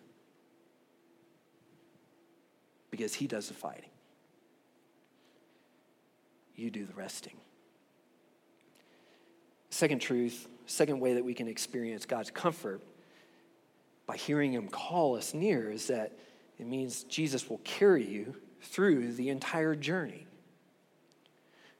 because 2.96 3.12
he 3.12 3.26
does 3.26 3.48
the 3.48 3.54
fighting. 3.54 3.90
You 6.54 6.70
do 6.70 6.84
the 6.84 6.94
resting. 6.94 7.36
Second 9.70 9.98
truth, 9.98 10.46
second 10.66 11.00
way 11.00 11.14
that 11.14 11.24
we 11.24 11.34
can 11.34 11.48
experience 11.48 12.06
God's 12.06 12.30
comfort 12.30 12.82
by 14.06 14.16
hearing 14.16 14.52
him 14.52 14.68
call 14.68 15.16
us 15.16 15.34
near 15.34 15.72
is 15.72 15.88
that 15.88 16.12
it 16.56 16.68
means 16.68 17.02
Jesus 17.02 17.50
will 17.50 17.58
carry 17.64 18.06
you 18.06 18.36
through 18.64 19.12
the 19.12 19.28
entire 19.28 19.74
journey. 19.74 20.26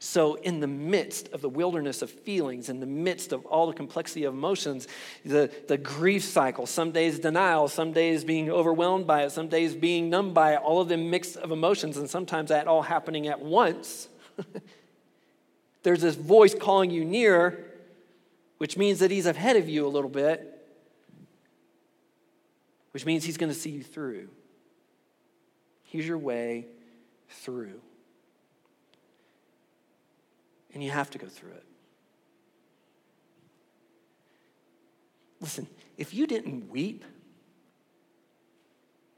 So, 0.04 0.34
in 0.34 0.60
the 0.60 0.66
midst 0.66 1.28
of 1.28 1.40
the 1.40 1.48
wilderness 1.48 2.02
of 2.02 2.10
feelings, 2.10 2.68
in 2.68 2.78
the 2.78 2.86
midst 2.86 3.32
of 3.32 3.46
all 3.46 3.66
the 3.66 3.72
complexity 3.72 4.24
of 4.24 4.34
emotions, 4.34 4.86
the, 5.24 5.50
the 5.66 5.78
grief 5.78 6.22
cycle, 6.22 6.66
some 6.66 6.92
days 6.92 7.18
denial, 7.18 7.68
some 7.68 7.92
days 7.92 8.22
being 8.22 8.50
overwhelmed 8.50 9.06
by 9.06 9.22
it, 9.22 9.30
some 9.30 9.48
days 9.48 9.74
being 9.74 10.10
numb 10.10 10.34
by 10.34 10.52
it, 10.52 10.56
all 10.56 10.82
of 10.82 10.88
them 10.88 11.08
mix 11.08 11.36
of 11.36 11.52
emotions, 11.52 11.96
and 11.96 12.10
sometimes 12.10 12.50
that 12.50 12.66
all 12.66 12.82
happening 12.82 13.28
at 13.28 13.40
once. 13.40 14.08
There's 15.84 16.02
this 16.02 16.16
voice 16.16 16.54
calling 16.54 16.90
you 16.90 17.02
near, 17.02 17.64
which 18.58 18.76
means 18.76 18.98
that 18.98 19.10
he's 19.10 19.24
ahead 19.24 19.56
of 19.56 19.70
you 19.70 19.86
a 19.86 19.88
little 19.88 20.10
bit, 20.10 20.66
which 22.90 23.06
means 23.06 23.24
he's 23.24 23.38
going 23.38 23.52
to 23.52 23.58
see 23.58 23.70
you 23.70 23.82
through. 23.82 24.28
Here's 25.94 26.08
your 26.08 26.18
way 26.18 26.66
through 27.28 27.80
and 30.72 30.82
you 30.82 30.90
have 30.90 31.08
to 31.10 31.18
go 31.18 31.28
through 31.28 31.52
it. 31.52 31.64
Listen, 35.40 35.68
if 35.96 36.12
you 36.12 36.26
didn't 36.26 36.68
weep, 36.68 37.04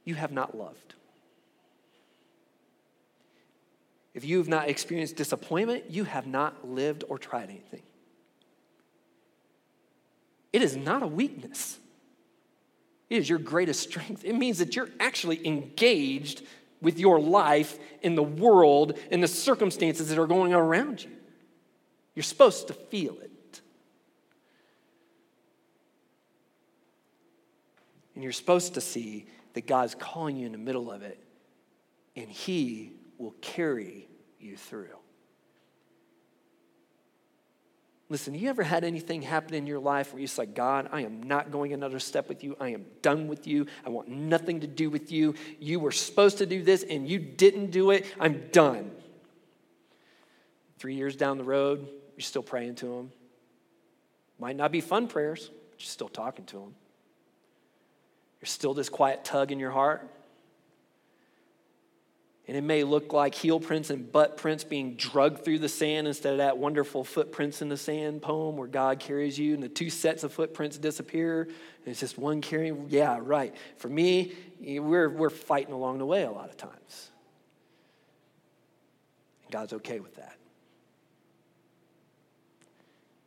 you 0.04 0.16
have 0.16 0.32
not 0.32 0.54
loved. 0.54 0.92
If 4.12 4.26
you 4.26 4.36
have 4.36 4.48
not 4.48 4.68
experienced 4.68 5.16
disappointment, 5.16 5.84
you 5.88 6.04
have 6.04 6.26
not 6.26 6.68
lived 6.68 7.04
or 7.08 7.16
tried 7.16 7.48
anything. 7.48 7.84
It 10.52 10.60
is 10.60 10.76
not 10.76 11.02
a 11.02 11.06
weakness. 11.06 11.78
It 13.08 13.16
is 13.16 13.30
your 13.30 13.38
greatest 13.38 13.80
strength. 13.80 14.26
It 14.26 14.34
means 14.34 14.58
that 14.58 14.76
you're 14.76 14.90
actually 15.00 15.46
engaged 15.46 16.42
with 16.80 16.98
your 16.98 17.18
life 17.20 17.78
in 18.02 18.14
the 18.14 18.22
world 18.22 18.98
and 19.10 19.22
the 19.22 19.28
circumstances 19.28 20.08
that 20.08 20.18
are 20.18 20.26
going 20.26 20.54
on 20.54 20.60
around 20.60 21.02
you. 21.02 21.10
You're 22.14 22.22
supposed 22.22 22.68
to 22.68 22.74
feel 22.74 23.16
it. 23.20 23.60
And 28.14 28.22
you're 28.22 28.32
supposed 28.32 28.74
to 28.74 28.80
see 28.80 29.26
that 29.52 29.66
God's 29.66 29.94
calling 29.94 30.36
you 30.36 30.46
in 30.46 30.52
the 30.52 30.58
middle 30.58 30.90
of 30.90 31.02
it, 31.02 31.22
and 32.14 32.28
He 32.28 32.92
will 33.18 33.34
carry 33.40 34.08
you 34.38 34.56
through. 34.56 34.96
Listen, 38.08 38.34
you 38.34 38.48
ever 38.48 38.62
had 38.62 38.84
anything 38.84 39.22
happen 39.22 39.54
in 39.54 39.66
your 39.66 39.80
life 39.80 40.12
where 40.12 40.20
you 40.20 40.28
say, 40.28 40.46
God, 40.46 40.88
I 40.92 41.02
am 41.02 41.24
not 41.24 41.50
going 41.50 41.72
another 41.72 41.98
step 41.98 42.28
with 42.28 42.44
you. 42.44 42.56
I 42.60 42.68
am 42.68 42.86
done 43.02 43.26
with 43.26 43.48
you. 43.48 43.66
I 43.84 43.88
want 43.88 44.08
nothing 44.08 44.60
to 44.60 44.68
do 44.68 44.90
with 44.90 45.10
you. 45.10 45.34
You 45.58 45.80
were 45.80 45.90
supposed 45.90 46.38
to 46.38 46.46
do 46.46 46.62
this 46.62 46.84
and 46.84 47.08
you 47.08 47.18
didn't 47.18 47.72
do 47.72 47.90
it. 47.90 48.06
I'm 48.20 48.48
done. 48.52 48.92
Three 50.78 50.94
years 50.94 51.16
down 51.16 51.36
the 51.36 51.44
road, 51.44 51.88
you're 52.16 52.22
still 52.22 52.44
praying 52.44 52.76
to 52.76 52.94
Him. 52.94 53.12
Might 54.38 54.56
not 54.56 54.70
be 54.70 54.80
fun 54.80 55.08
prayers, 55.08 55.50
but 55.70 55.80
you're 55.80 55.86
still 55.86 56.08
talking 56.08 56.44
to 56.46 56.58
Him. 56.58 56.74
You're 58.40 58.46
still 58.46 58.74
this 58.74 58.88
quiet 58.88 59.24
tug 59.24 59.50
in 59.50 59.58
your 59.58 59.72
heart. 59.72 60.08
And 62.48 62.56
it 62.56 62.62
may 62.62 62.84
look 62.84 63.12
like 63.12 63.34
heel 63.34 63.58
prints 63.58 63.90
and 63.90 64.10
butt 64.10 64.36
prints 64.36 64.62
being 64.62 64.94
drugged 64.94 65.44
through 65.44 65.58
the 65.58 65.68
sand 65.68 66.06
instead 66.06 66.32
of 66.32 66.38
that 66.38 66.58
wonderful 66.58 67.02
footprints 67.02 67.60
in 67.60 67.68
the 67.68 67.76
sand 67.76 68.22
poem 68.22 68.56
where 68.56 68.68
God 68.68 69.00
carries 69.00 69.36
you 69.36 69.54
and 69.54 69.62
the 69.62 69.68
two 69.68 69.90
sets 69.90 70.22
of 70.22 70.32
footprints 70.32 70.78
disappear. 70.78 71.42
And 71.42 71.86
it's 71.86 71.98
just 71.98 72.18
one 72.18 72.40
carrying. 72.40 72.86
Yeah, 72.88 73.18
right. 73.20 73.52
For 73.78 73.88
me, 73.88 74.32
we're, 74.60 75.08
we're 75.08 75.30
fighting 75.30 75.74
along 75.74 75.98
the 75.98 76.06
way 76.06 76.22
a 76.22 76.30
lot 76.30 76.48
of 76.48 76.56
times. 76.56 77.10
And 79.42 79.52
God's 79.52 79.72
okay 79.72 79.98
with 79.98 80.14
that. 80.14 80.36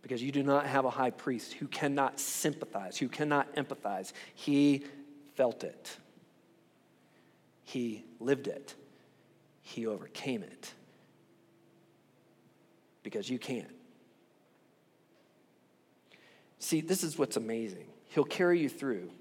Because 0.01 0.23
you 0.23 0.31
do 0.31 0.43
not 0.43 0.65
have 0.65 0.85
a 0.85 0.89
high 0.89 1.11
priest 1.11 1.53
who 1.53 1.67
cannot 1.67 2.21
sympathize, 2.21 2.97
who 2.97 3.09
cannot 3.09 3.53
empathize. 3.57 4.13
He 4.33 4.85
felt 5.35 5.65
it, 5.65 5.97
he 7.65 8.05
lived 8.21 8.47
it 8.47 8.75
he 9.69 9.85
overcame 9.85 10.41
it. 10.41 10.73
Because 13.03 13.29
you 13.29 13.37
can't. 13.37 13.69
See, 16.57 16.81
this 16.81 17.03
is 17.03 17.17
what's 17.17 17.37
amazing. 17.37 17.85
He'll 18.07 18.23
carry 18.23 18.59
you 18.59 18.67
through. 18.67 19.11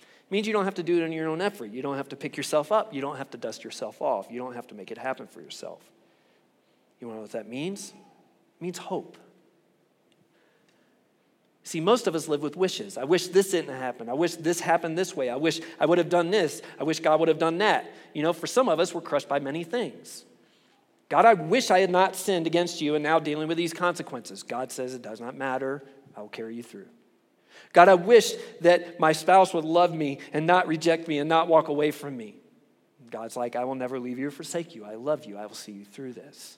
It 0.00 0.30
means 0.30 0.46
you 0.46 0.52
don't 0.52 0.66
have 0.66 0.74
to 0.74 0.82
do 0.82 1.00
it 1.00 1.04
in 1.04 1.12
your 1.12 1.28
own 1.28 1.40
effort. 1.40 1.70
You 1.70 1.80
don't 1.80 1.96
have 1.96 2.10
to 2.10 2.16
pick 2.16 2.36
yourself 2.36 2.70
up. 2.70 2.92
You 2.92 3.00
don't 3.00 3.16
have 3.16 3.30
to 3.30 3.38
dust 3.38 3.64
yourself 3.64 4.02
off. 4.02 4.28
You 4.30 4.38
don't 4.38 4.54
have 4.54 4.66
to 4.68 4.74
make 4.74 4.90
it 4.90 4.98
happen 4.98 5.26
for 5.26 5.40
yourself. 5.40 5.80
You 7.00 7.06
want 7.06 7.16
to 7.16 7.18
know 7.18 7.22
what 7.22 7.32
that 7.32 7.48
means? 7.48 7.94
It 8.60 8.62
means 8.62 8.78
hope. 8.78 9.16
See, 11.68 11.80
most 11.80 12.06
of 12.06 12.14
us 12.14 12.28
live 12.28 12.42
with 12.42 12.56
wishes. 12.56 12.96
I 12.96 13.04
wish 13.04 13.26
this 13.26 13.50
didn't 13.50 13.76
happen. 13.76 14.08
I 14.08 14.14
wish 14.14 14.36
this 14.36 14.58
happened 14.58 14.96
this 14.96 15.14
way. 15.14 15.28
I 15.28 15.36
wish 15.36 15.60
I 15.78 15.84
would 15.84 15.98
have 15.98 16.08
done 16.08 16.30
this. 16.30 16.62
I 16.80 16.84
wish 16.84 17.00
God 17.00 17.20
would 17.20 17.28
have 17.28 17.38
done 17.38 17.58
that. 17.58 17.92
You 18.14 18.22
know, 18.22 18.32
for 18.32 18.46
some 18.46 18.70
of 18.70 18.80
us, 18.80 18.94
we're 18.94 19.02
crushed 19.02 19.28
by 19.28 19.38
many 19.38 19.64
things. 19.64 20.24
God, 21.10 21.26
I 21.26 21.34
wish 21.34 21.70
I 21.70 21.80
had 21.80 21.90
not 21.90 22.16
sinned 22.16 22.46
against 22.46 22.80
you 22.80 22.94
and 22.94 23.04
now 23.04 23.18
dealing 23.18 23.48
with 23.48 23.58
these 23.58 23.74
consequences. 23.74 24.42
God 24.42 24.72
says 24.72 24.94
it 24.94 25.02
does 25.02 25.20
not 25.20 25.36
matter. 25.36 25.84
I 26.16 26.22
will 26.22 26.30
carry 26.30 26.54
you 26.54 26.62
through. 26.62 26.86
God, 27.74 27.90
I 27.90 27.96
wish 27.96 28.32
that 28.62 28.98
my 28.98 29.12
spouse 29.12 29.52
would 29.52 29.66
love 29.66 29.94
me 29.94 30.20
and 30.32 30.46
not 30.46 30.68
reject 30.68 31.06
me 31.06 31.18
and 31.18 31.28
not 31.28 31.48
walk 31.48 31.68
away 31.68 31.90
from 31.90 32.16
me. 32.16 32.36
God's 33.10 33.36
like, 33.36 33.56
I 33.56 33.64
will 33.64 33.74
never 33.74 34.00
leave 34.00 34.18
you 34.18 34.28
or 34.28 34.30
forsake 34.30 34.74
you. 34.74 34.86
I 34.86 34.94
love 34.94 35.26
you. 35.26 35.36
I 35.36 35.44
will 35.44 35.54
see 35.54 35.72
you 35.72 35.84
through 35.84 36.14
this. 36.14 36.56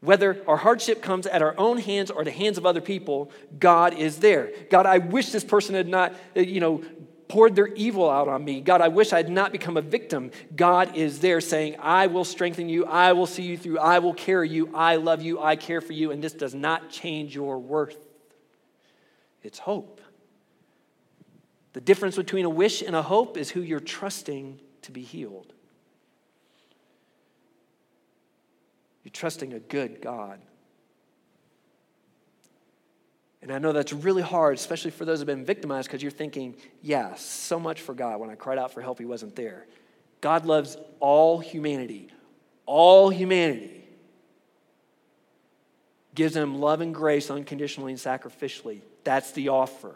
Whether 0.00 0.42
our 0.46 0.56
hardship 0.56 1.02
comes 1.02 1.26
at 1.26 1.42
our 1.42 1.58
own 1.58 1.78
hands 1.78 2.10
or 2.10 2.22
the 2.22 2.30
hands 2.30 2.56
of 2.56 2.64
other 2.64 2.80
people, 2.80 3.32
God 3.58 3.94
is 3.94 4.18
there. 4.18 4.52
God, 4.70 4.86
I 4.86 4.98
wish 4.98 5.30
this 5.30 5.44
person 5.44 5.74
had 5.74 5.88
not, 5.88 6.14
uh, 6.36 6.40
you 6.40 6.60
know, 6.60 6.84
poured 7.26 7.56
their 7.56 7.66
evil 7.66 8.08
out 8.08 8.28
on 8.28 8.44
me. 8.44 8.60
God, 8.60 8.80
I 8.80 8.88
wish 8.88 9.12
I 9.12 9.18
had 9.18 9.28
not 9.28 9.52
become 9.52 9.76
a 9.76 9.82
victim. 9.82 10.30
God 10.54 10.96
is 10.96 11.20
there 11.20 11.40
saying, 11.40 11.76
I 11.80 12.06
will 12.06 12.24
strengthen 12.24 12.68
you. 12.68 12.86
I 12.86 13.12
will 13.12 13.26
see 13.26 13.42
you 13.42 13.58
through. 13.58 13.78
I 13.78 13.98
will 13.98 14.14
carry 14.14 14.48
you. 14.48 14.70
I 14.74 14.96
love 14.96 15.20
you. 15.20 15.40
I 15.40 15.56
care 15.56 15.80
for 15.80 15.92
you. 15.92 16.10
And 16.10 16.22
this 16.22 16.32
does 16.32 16.54
not 16.54 16.90
change 16.90 17.34
your 17.34 17.58
worth. 17.58 17.98
It's 19.42 19.58
hope. 19.58 20.00
The 21.74 21.80
difference 21.80 22.16
between 22.16 22.44
a 22.44 22.50
wish 22.50 22.82
and 22.82 22.96
a 22.96 23.02
hope 23.02 23.36
is 23.36 23.50
who 23.50 23.60
you're 23.60 23.78
trusting 23.78 24.60
to 24.82 24.92
be 24.92 25.02
healed. 25.02 25.52
You're 29.04 29.12
trusting 29.12 29.52
a 29.52 29.60
good 29.60 30.00
God. 30.00 30.40
And 33.40 33.52
I 33.52 33.58
know 33.58 33.72
that's 33.72 33.92
really 33.92 34.22
hard, 34.22 34.56
especially 34.56 34.90
for 34.90 35.04
those 35.04 35.18
who 35.18 35.20
have 35.20 35.26
been 35.26 35.44
victimized, 35.44 35.88
because 35.88 36.02
you're 36.02 36.10
thinking, 36.10 36.56
yeah, 36.82 37.14
so 37.14 37.60
much 37.60 37.80
for 37.80 37.94
God. 37.94 38.20
When 38.20 38.30
I 38.30 38.34
cried 38.34 38.58
out 38.58 38.72
for 38.72 38.82
help, 38.82 38.98
He 38.98 39.04
wasn't 39.04 39.36
there. 39.36 39.66
God 40.20 40.44
loves 40.44 40.76
all 40.98 41.38
humanity, 41.38 42.08
all 42.66 43.08
humanity. 43.10 43.84
Gives 46.14 46.34
them 46.34 46.58
love 46.58 46.80
and 46.80 46.92
grace 46.92 47.30
unconditionally 47.30 47.92
and 47.92 48.00
sacrificially. 48.00 48.80
That's 49.04 49.30
the 49.32 49.50
offer. 49.50 49.94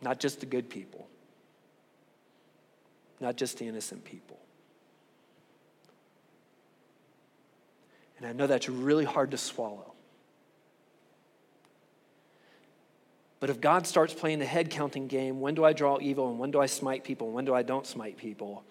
Not 0.00 0.20
just 0.20 0.40
the 0.40 0.46
good 0.46 0.70
people, 0.70 1.08
not 3.20 3.36
just 3.36 3.58
the 3.58 3.66
innocent 3.66 4.04
people. 4.04 4.38
And 8.22 8.30
I 8.30 8.32
know 8.34 8.46
that's 8.46 8.68
really 8.68 9.04
hard 9.04 9.32
to 9.32 9.36
swallow. 9.36 9.94
But 13.40 13.50
if 13.50 13.60
God 13.60 13.84
starts 13.84 14.14
playing 14.14 14.38
the 14.38 14.46
head 14.46 14.70
counting 14.70 15.08
game, 15.08 15.40
when 15.40 15.56
do 15.56 15.64
I 15.64 15.72
draw 15.72 15.98
evil 16.00 16.30
and 16.30 16.38
when 16.38 16.52
do 16.52 16.60
I 16.60 16.66
smite 16.66 17.02
people 17.02 17.26
and 17.26 17.34
when 17.34 17.44
do 17.44 17.52
I 17.52 17.62
don't 17.62 17.84
smite 17.84 18.16
people? 18.16 18.62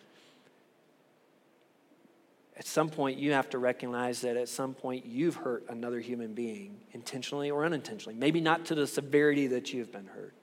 At 2.55 2.65
some 2.65 2.87
point, 2.87 3.19
you 3.19 3.33
have 3.33 3.49
to 3.49 3.57
recognize 3.57 4.21
that 4.21 4.37
at 4.37 4.47
some 4.47 4.73
point 4.73 5.05
you've 5.05 5.35
hurt 5.35 5.65
another 5.67 5.99
human 5.99 6.33
being, 6.33 6.77
intentionally 6.93 7.51
or 7.51 7.65
unintentionally. 7.65 8.15
Maybe 8.17 8.39
not 8.39 8.63
to 8.67 8.75
the 8.75 8.87
severity 8.87 9.47
that 9.47 9.73
you've 9.73 9.91
been 9.91 10.07
hurt. 10.07 10.33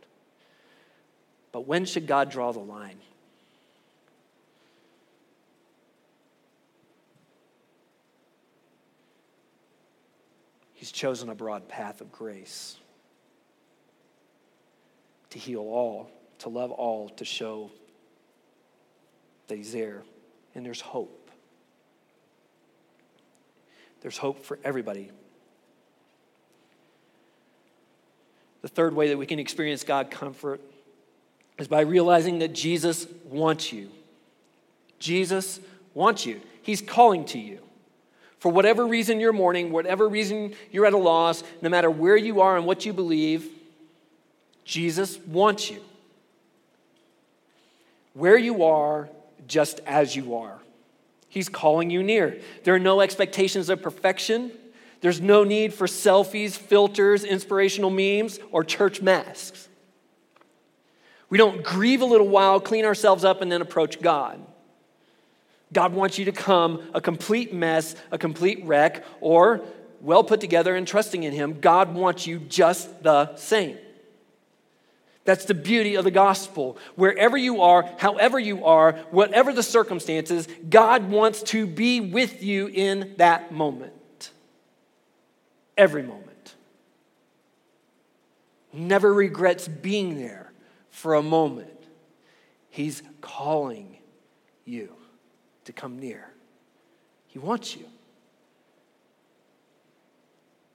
But 1.50 1.66
when 1.66 1.86
should 1.86 2.06
God 2.06 2.28
draw 2.28 2.52
the 2.52 2.58
line? 2.58 2.98
He's 10.78 10.92
chosen 10.92 11.28
a 11.28 11.34
broad 11.34 11.68
path 11.68 12.00
of 12.00 12.12
grace 12.12 12.76
to 15.30 15.38
heal 15.40 15.58
all, 15.58 16.08
to 16.38 16.48
love 16.48 16.70
all, 16.70 17.08
to 17.08 17.24
show 17.24 17.72
that 19.48 19.56
He's 19.56 19.72
there. 19.72 20.04
And 20.54 20.64
there's 20.64 20.80
hope. 20.80 21.32
There's 24.02 24.18
hope 24.18 24.44
for 24.44 24.60
everybody. 24.62 25.10
The 28.62 28.68
third 28.68 28.94
way 28.94 29.08
that 29.08 29.18
we 29.18 29.26
can 29.26 29.40
experience 29.40 29.82
God 29.82 30.12
comfort 30.12 30.60
is 31.58 31.66
by 31.66 31.80
realizing 31.80 32.38
that 32.38 32.52
Jesus 32.52 33.08
wants 33.24 33.72
you. 33.72 33.90
Jesus 35.00 35.58
wants 35.92 36.24
you. 36.24 36.40
He's 36.62 36.80
calling 36.80 37.24
to 37.24 37.38
you. 37.40 37.67
For 38.38 38.50
whatever 38.52 38.86
reason 38.86 39.20
you're 39.20 39.32
mourning, 39.32 39.72
whatever 39.72 40.08
reason 40.08 40.54
you're 40.70 40.86
at 40.86 40.92
a 40.92 40.98
loss, 40.98 41.42
no 41.60 41.68
matter 41.68 41.90
where 41.90 42.16
you 42.16 42.40
are 42.40 42.56
and 42.56 42.66
what 42.66 42.86
you 42.86 42.92
believe, 42.92 43.50
Jesus 44.64 45.18
wants 45.18 45.70
you. 45.70 45.80
Where 48.14 48.38
you 48.38 48.64
are, 48.64 49.08
just 49.46 49.80
as 49.86 50.14
you 50.14 50.36
are. 50.36 50.58
He's 51.28 51.48
calling 51.48 51.90
you 51.90 52.02
near. 52.02 52.40
There 52.64 52.74
are 52.74 52.80
no 52.80 53.00
expectations 53.00 53.68
of 53.68 53.82
perfection. 53.82 54.52
There's 55.00 55.20
no 55.20 55.44
need 55.44 55.74
for 55.74 55.86
selfies, 55.86 56.56
filters, 56.56 57.24
inspirational 57.24 57.90
memes, 57.90 58.38
or 58.50 58.64
church 58.64 59.00
masks. 59.00 59.68
We 61.30 61.38
don't 61.38 61.62
grieve 61.62 62.00
a 62.00 62.06
little 62.06 62.28
while, 62.28 62.60
clean 62.60 62.84
ourselves 62.84 63.24
up, 63.24 63.42
and 63.42 63.52
then 63.52 63.62
approach 63.62 64.00
God. 64.00 64.40
God 65.72 65.92
wants 65.92 66.18
you 66.18 66.24
to 66.26 66.32
come 66.32 66.82
a 66.94 67.00
complete 67.00 67.52
mess, 67.52 67.94
a 68.10 68.18
complete 68.18 68.64
wreck, 68.64 69.04
or 69.20 69.60
well 70.00 70.24
put 70.24 70.40
together 70.40 70.74
and 70.74 70.86
trusting 70.86 71.22
in 71.22 71.32
Him. 71.32 71.60
God 71.60 71.94
wants 71.94 72.26
you 72.26 72.38
just 72.38 73.02
the 73.02 73.36
same. 73.36 73.76
That's 75.24 75.44
the 75.44 75.54
beauty 75.54 75.96
of 75.96 76.04
the 76.04 76.10
gospel. 76.10 76.78
Wherever 76.94 77.36
you 77.36 77.60
are, 77.60 77.86
however 77.98 78.38
you 78.38 78.64
are, 78.64 78.92
whatever 79.10 79.52
the 79.52 79.62
circumstances, 79.62 80.48
God 80.70 81.10
wants 81.10 81.42
to 81.44 81.66
be 81.66 82.00
with 82.00 82.42
you 82.42 82.68
in 82.68 83.14
that 83.18 83.52
moment. 83.52 84.30
Every 85.76 86.02
moment. 86.02 86.54
Never 88.72 89.12
regrets 89.12 89.68
being 89.68 90.18
there 90.18 90.50
for 90.90 91.14
a 91.14 91.22
moment. 91.22 91.70
He's 92.70 93.02
calling 93.20 93.98
you 94.64 94.97
to 95.68 95.72
come 95.74 95.98
near. 95.98 96.26
He 97.26 97.38
wants 97.38 97.76
you. 97.76 97.84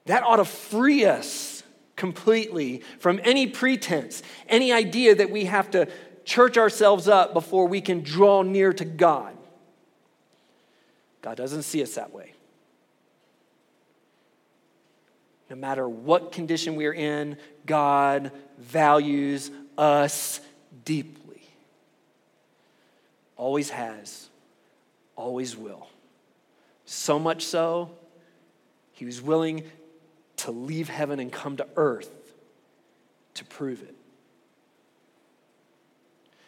That 0.06 0.21
ought 0.21 0.36
to 0.36 0.45
free 0.45 1.03
us 1.06 1.63
completely 1.95 2.84
from 2.99 3.19
any 3.23 3.47
pretense, 3.47 4.21
any 4.47 4.71
idea 4.71 5.15
that 5.15 5.32
we 5.32 5.45
have 5.45 5.71
to 5.71 5.88
church 6.25 6.60
ourselves 6.60 7.08
up 7.08 7.34
before 7.34 7.67
we 7.67 7.82
can 7.82 8.01
draw 8.01 8.43
near 8.43 8.71
to 8.71 8.86
God. 8.86 9.36
God 11.23 11.38
doesn't 11.38 11.63
see 11.63 11.82
us 11.82 11.95
that 11.95 12.13
way. 12.13 12.34
No 15.49 15.56
matter 15.56 15.89
what 15.89 16.32
condition 16.32 16.75
we're 16.75 16.93
in, 16.93 17.38
God 17.65 18.32
values 18.60 19.49
us 19.75 20.39
deeply. 20.86 21.41
Always 23.38 23.71
has, 23.71 24.29
always 25.15 25.56
will. 25.56 25.88
So 26.86 27.19
much 27.19 27.45
so, 27.45 27.91
he 28.91 29.06
was 29.06 29.21
willing 29.21 29.63
to 30.38 30.52
leave 30.52 30.89
heaven 30.89 31.19
and 31.19 31.32
come 31.32 31.58
to 31.58 31.67
earth 31.76 32.12
to 33.36 33.45
prove 33.45 33.82
it. 33.82 33.95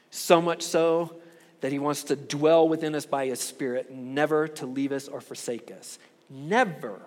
So 0.10 0.42
much 0.42 0.62
so 0.62 1.18
that 1.62 1.72
he 1.72 1.80
wants 1.80 2.04
to 2.04 2.16
dwell 2.16 2.68
within 2.68 2.96
us 2.96 3.06
by 3.06 3.26
his 3.26 3.40
spirit, 3.40 3.92
never 3.92 4.48
to 4.48 4.66
leave 4.66 4.92
us 4.92 5.08
or 5.08 5.22
forsake 5.22 5.72
us. 5.72 5.98
Never. 6.30 7.02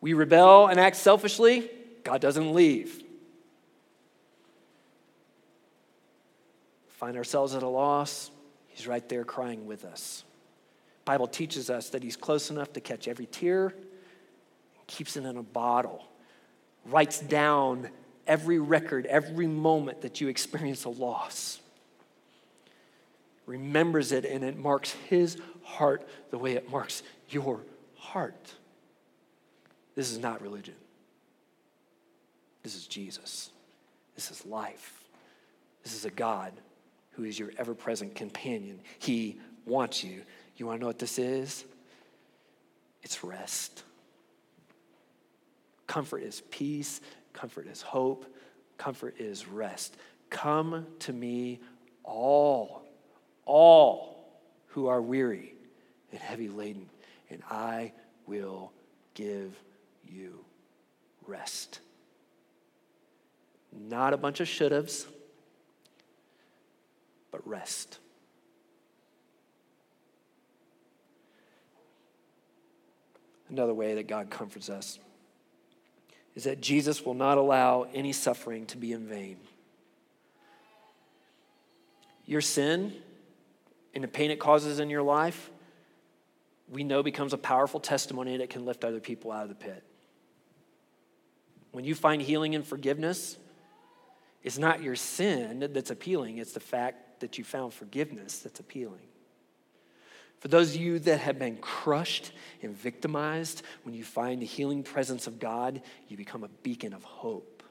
We 0.00 0.14
rebel 0.14 0.66
and 0.66 0.78
act 0.78 0.96
selfishly, 0.96 1.70
God 2.04 2.20
doesn't 2.20 2.52
leave. 2.52 3.02
Find 6.88 7.16
ourselves 7.16 7.54
at 7.54 7.62
a 7.62 7.68
loss, 7.68 8.30
he's 8.72 8.86
right 8.86 9.06
there 9.08 9.24
crying 9.24 9.66
with 9.66 9.84
us. 9.84 10.24
Bible 11.04 11.26
teaches 11.26 11.70
us 11.70 11.90
that 11.90 12.02
he's 12.02 12.16
close 12.16 12.50
enough 12.50 12.72
to 12.74 12.80
catch 12.80 13.08
every 13.08 13.26
tear 13.26 13.74
keeps 14.92 15.16
it 15.16 15.24
in 15.24 15.36
a 15.36 15.42
bottle, 15.42 16.04
writes 16.86 17.18
down 17.20 17.88
every 18.26 18.58
record, 18.58 19.06
every 19.06 19.46
moment 19.46 20.02
that 20.02 20.20
you 20.20 20.28
experience 20.28 20.84
a 20.84 20.90
loss, 20.90 21.60
remembers 23.46 24.12
it, 24.12 24.24
and 24.24 24.44
it 24.44 24.56
marks 24.56 24.92
his 25.08 25.38
heart 25.62 26.06
the 26.30 26.38
way 26.38 26.52
it 26.52 26.70
marks 26.70 27.02
your 27.30 27.60
heart. 27.96 28.54
This 29.94 30.10
is 30.10 30.18
not 30.18 30.42
religion. 30.42 30.74
This 32.62 32.76
is 32.76 32.86
Jesus. 32.86 33.50
This 34.14 34.30
is 34.30 34.44
life. 34.46 35.04
This 35.82 35.94
is 35.94 36.04
a 36.04 36.10
God 36.10 36.52
who 37.12 37.24
is 37.24 37.38
your 37.38 37.50
ever 37.58 37.74
present 37.74 38.14
companion. 38.14 38.80
He 38.98 39.40
wants 39.66 40.02
you. 40.02 40.22
You 40.56 40.66
want 40.66 40.78
to 40.78 40.80
know 40.80 40.88
what 40.88 40.98
this 40.98 41.18
is? 41.18 41.64
It's 43.02 43.22
rest. 43.24 43.84
Comfort 45.86 46.22
is 46.22 46.42
peace, 46.50 47.00
comfort 47.32 47.66
is 47.66 47.82
hope, 47.82 48.24
comfort 48.78 49.16
is 49.18 49.46
rest. 49.46 49.96
Come 50.30 50.86
to 51.00 51.12
me, 51.12 51.60
all, 52.04 52.82
all 53.44 54.40
who 54.68 54.86
are 54.86 55.02
weary 55.02 55.54
and 56.10 56.20
heavy 56.20 56.48
laden, 56.48 56.88
and 57.28 57.42
I 57.50 57.92
will 58.26 58.72
give 59.14 59.54
you 60.08 60.44
rest. 61.26 61.80
Not 63.72 64.14
a 64.14 64.16
bunch 64.16 64.40
of 64.40 64.48
should 64.48 64.72
haves, 64.72 65.06
but 67.32 67.46
rest. 67.48 67.98
Another 73.50 73.74
way 73.74 73.96
that 73.96 74.06
God 74.06 74.30
comforts 74.30 74.70
us 74.70 74.98
is 76.34 76.44
that 76.44 76.60
Jesus 76.60 77.04
will 77.04 77.14
not 77.14 77.36
allow 77.36 77.86
any 77.92 78.12
suffering 78.12 78.64
to 78.66 78.78
be 78.78 78.92
in 78.92 79.06
vain. 79.06 79.36
Your 82.24 82.40
sin 82.40 82.94
and 83.94 84.04
the 84.04 84.08
pain 84.08 84.30
it 84.30 84.38
causes 84.38 84.78
in 84.78 84.88
your 84.88 85.02
life, 85.02 85.50
we 86.70 86.84
know 86.84 87.02
becomes 87.02 87.34
a 87.34 87.38
powerful 87.38 87.80
testimony 87.80 88.38
that 88.38 88.48
can 88.48 88.64
lift 88.64 88.84
other 88.84 89.00
people 89.00 89.30
out 89.30 89.42
of 89.42 89.50
the 89.50 89.54
pit. 89.54 89.82
When 91.72 91.84
you 91.84 91.94
find 91.94 92.22
healing 92.22 92.54
and 92.54 92.66
forgiveness, 92.66 93.36
it's 94.42 94.58
not 94.58 94.82
your 94.82 94.96
sin 94.96 95.68
that's 95.72 95.90
appealing, 95.90 96.38
it's 96.38 96.52
the 96.52 96.60
fact 96.60 97.11
that 97.22 97.38
you 97.38 97.44
found 97.44 97.72
forgiveness 97.72 98.40
that's 98.40 98.60
appealing. 98.60 99.08
For 100.40 100.48
those 100.48 100.74
of 100.74 100.80
you 100.80 100.98
that 100.98 101.20
have 101.20 101.38
been 101.38 101.56
crushed 101.56 102.32
and 102.62 102.76
victimized, 102.76 103.62
when 103.84 103.94
you 103.94 104.04
find 104.04 104.42
the 104.42 104.46
healing 104.46 104.82
presence 104.82 105.26
of 105.26 105.38
God, 105.38 105.80
you 106.08 106.16
become 106.16 106.44
a 106.44 106.48
beacon 106.62 106.92
of 106.92 107.04
hope. 107.04 107.62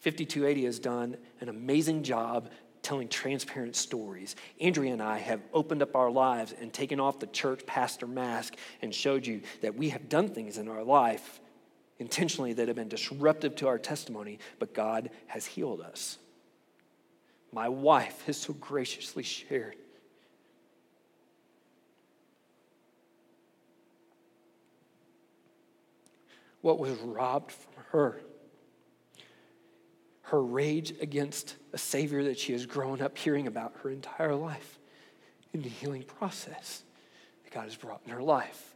5280 0.00 0.64
has 0.64 0.78
done 0.78 1.16
an 1.40 1.48
amazing 1.48 2.04
job 2.04 2.50
telling 2.82 3.08
transparent 3.08 3.74
stories. 3.74 4.36
Andrea 4.60 4.92
and 4.92 5.02
I 5.02 5.18
have 5.18 5.40
opened 5.52 5.82
up 5.82 5.96
our 5.96 6.10
lives 6.10 6.54
and 6.58 6.72
taken 6.72 7.00
off 7.00 7.18
the 7.18 7.26
church 7.26 7.66
pastor 7.66 8.06
mask 8.06 8.54
and 8.80 8.94
showed 8.94 9.26
you 9.26 9.42
that 9.60 9.74
we 9.74 9.88
have 9.90 10.08
done 10.08 10.28
things 10.28 10.56
in 10.56 10.68
our 10.68 10.84
life 10.84 11.40
intentionally 11.98 12.52
that 12.52 12.68
have 12.68 12.76
been 12.76 12.88
disruptive 12.88 13.56
to 13.56 13.66
our 13.66 13.78
testimony, 13.78 14.38
but 14.58 14.72
God 14.72 15.10
has 15.26 15.46
healed 15.46 15.80
us. 15.80 16.18
My 17.52 17.68
wife 17.68 18.24
has 18.26 18.36
so 18.36 18.52
graciously 18.52 19.22
shared 19.22 19.76
what 26.60 26.78
was 26.78 26.92
robbed 26.98 27.52
from 27.52 27.84
her. 27.90 28.20
Her 30.22 30.42
rage 30.42 30.92
against 31.00 31.56
a 31.72 31.78
Savior 31.78 32.24
that 32.24 32.38
she 32.38 32.52
has 32.52 32.66
grown 32.66 33.00
up 33.00 33.16
hearing 33.16 33.46
about 33.46 33.74
her 33.82 33.90
entire 33.90 34.34
life 34.34 34.78
in 35.54 35.62
the 35.62 35.68
healing 35.68 36.02
process 36.02 36.82
that 37.44 37.52
God 37.54 37.64
has 37.64 37.76
brought 37.76 38.02
in 38.04 38.12
her 38.12 38.22
life. 38.22 38.74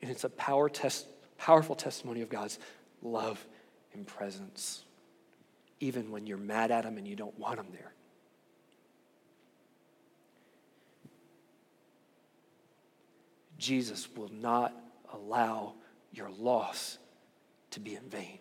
And 0.00 0.10
it's 0.10 0.24
a 0.24 0.28
power 0.30 0.68
test, 0.68 1.06
powerful 1.38 1.76
testimony 1.76 2.22
of 2.22 2.28
God's 2.28 2.58
love 3.02 3.46
and 3.94 4.06
presence, 4.06 4.84
even 5.80 6.10
when 6.10 6.26
you're 6.26 6.38
mad 6.38 6.70
at 6.70 6.84
Him 6.84 6.98
and 6.98 7.06
you 7.06 7.16
don't 7.16 7.38
want 7.38 7.58
Him 7.58 7.66
there. 7.72 7.92
Jesus 13.58 14.08
will 14.16 14.30
not 14.32 14.74
allow 15.12 15.74
your 16.12 16.30
loss 16.30 16.98
to 17.70 17.80
be 17.80 17.94
in 17.94 18.08
vain. 18.08 18.38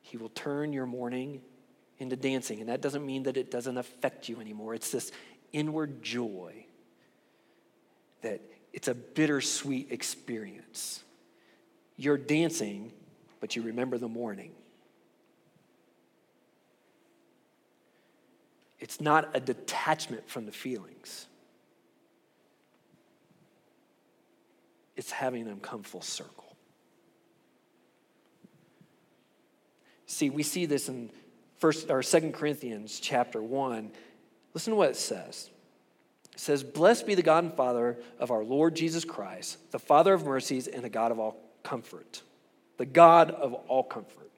He 0.00 0.16
will 0.16 0.30
turn 0.30 0.72
your 0.72 0.86
mourning 0.86 1.42
into 1.98 2.16
dancing. 2.16 2.60
And 2.60 2.68
that 2.68 2.80
doesn't 2.80 3.04
mean 3.04 3.24
that 3.24 3.36
it 3.36 3.50
doesn't 3.50 3.76
affect 3.76 4.28
you 4.28 4.40
anymore. 4.40 4.74
It's 4.74 4.90
this 4.90 5.12
inward 5.52 6.02
joy 6.02 6.64
that 8.22 8.40
it's 8.72 8.88
a 8.88 8.94
bittersweet 8.94 9.92
experience. 9.92 11.04
You're 11.96 12.18
dancing, 12.18 12.92
but 13.40 13.56
you 13.56 13.62
remember 13.62 13.98
the 13.98 14.08
mourning. 14.08 14.52
It's 18.78 19.00
not 19.00 19.30
a 19.34 19.40
detachment 19.40 20.28
from 20.28 20.46
the 20.46 20.52
feelings. 20.52 21.26
it's 25.00 25.10
having 25.10 25.46
them 25.46 25.60
come 25.60 25.82
full 25.82 26.02
circle. 26.02 26.54
See, 30.04 30.28
we 30.28 30.42
see 30.42 30.66
this 30.66 30.90
in 30.90 31.10
first 31.56 31.90
or 31.90 32.02
second 32.02 32.34
Corinthians 32.34 33.00
chapter 33.00 33.42
1. 33.42 33.92
Listen 34.52 34.72
to 34.72 34.76
what 34.76 34.90
it 34.90 34.96
says. 34.96 35.48
It 36.34 36.38
says, 36.38 36.62
Blessed 36.62 37.06
be 37.06 37.14
the 37.14 37.22
God 37.22 37.44
and 37.44 37.54
Father 37.54 37.96
of 38.18 38.30
our 38.30 38.44
Lord 38.44 38.76
Jesus 38.76 39.06
Christ, 39.06 39.70
the 39.70 39.78
Father 39.78 40.12
of 40.12 40.26
mercies 40.26 40.66
and 40.66 40.84
the 40.84 40.90
God 40.90 41.12
of 41.12 41.18
all 41.18 41.40
comfort. 41.62 42.20
The 42.80 42.86
God 42.86 43.30
of 43.30 43.52
all 43.52 43.82
comfort, 43.82 44.30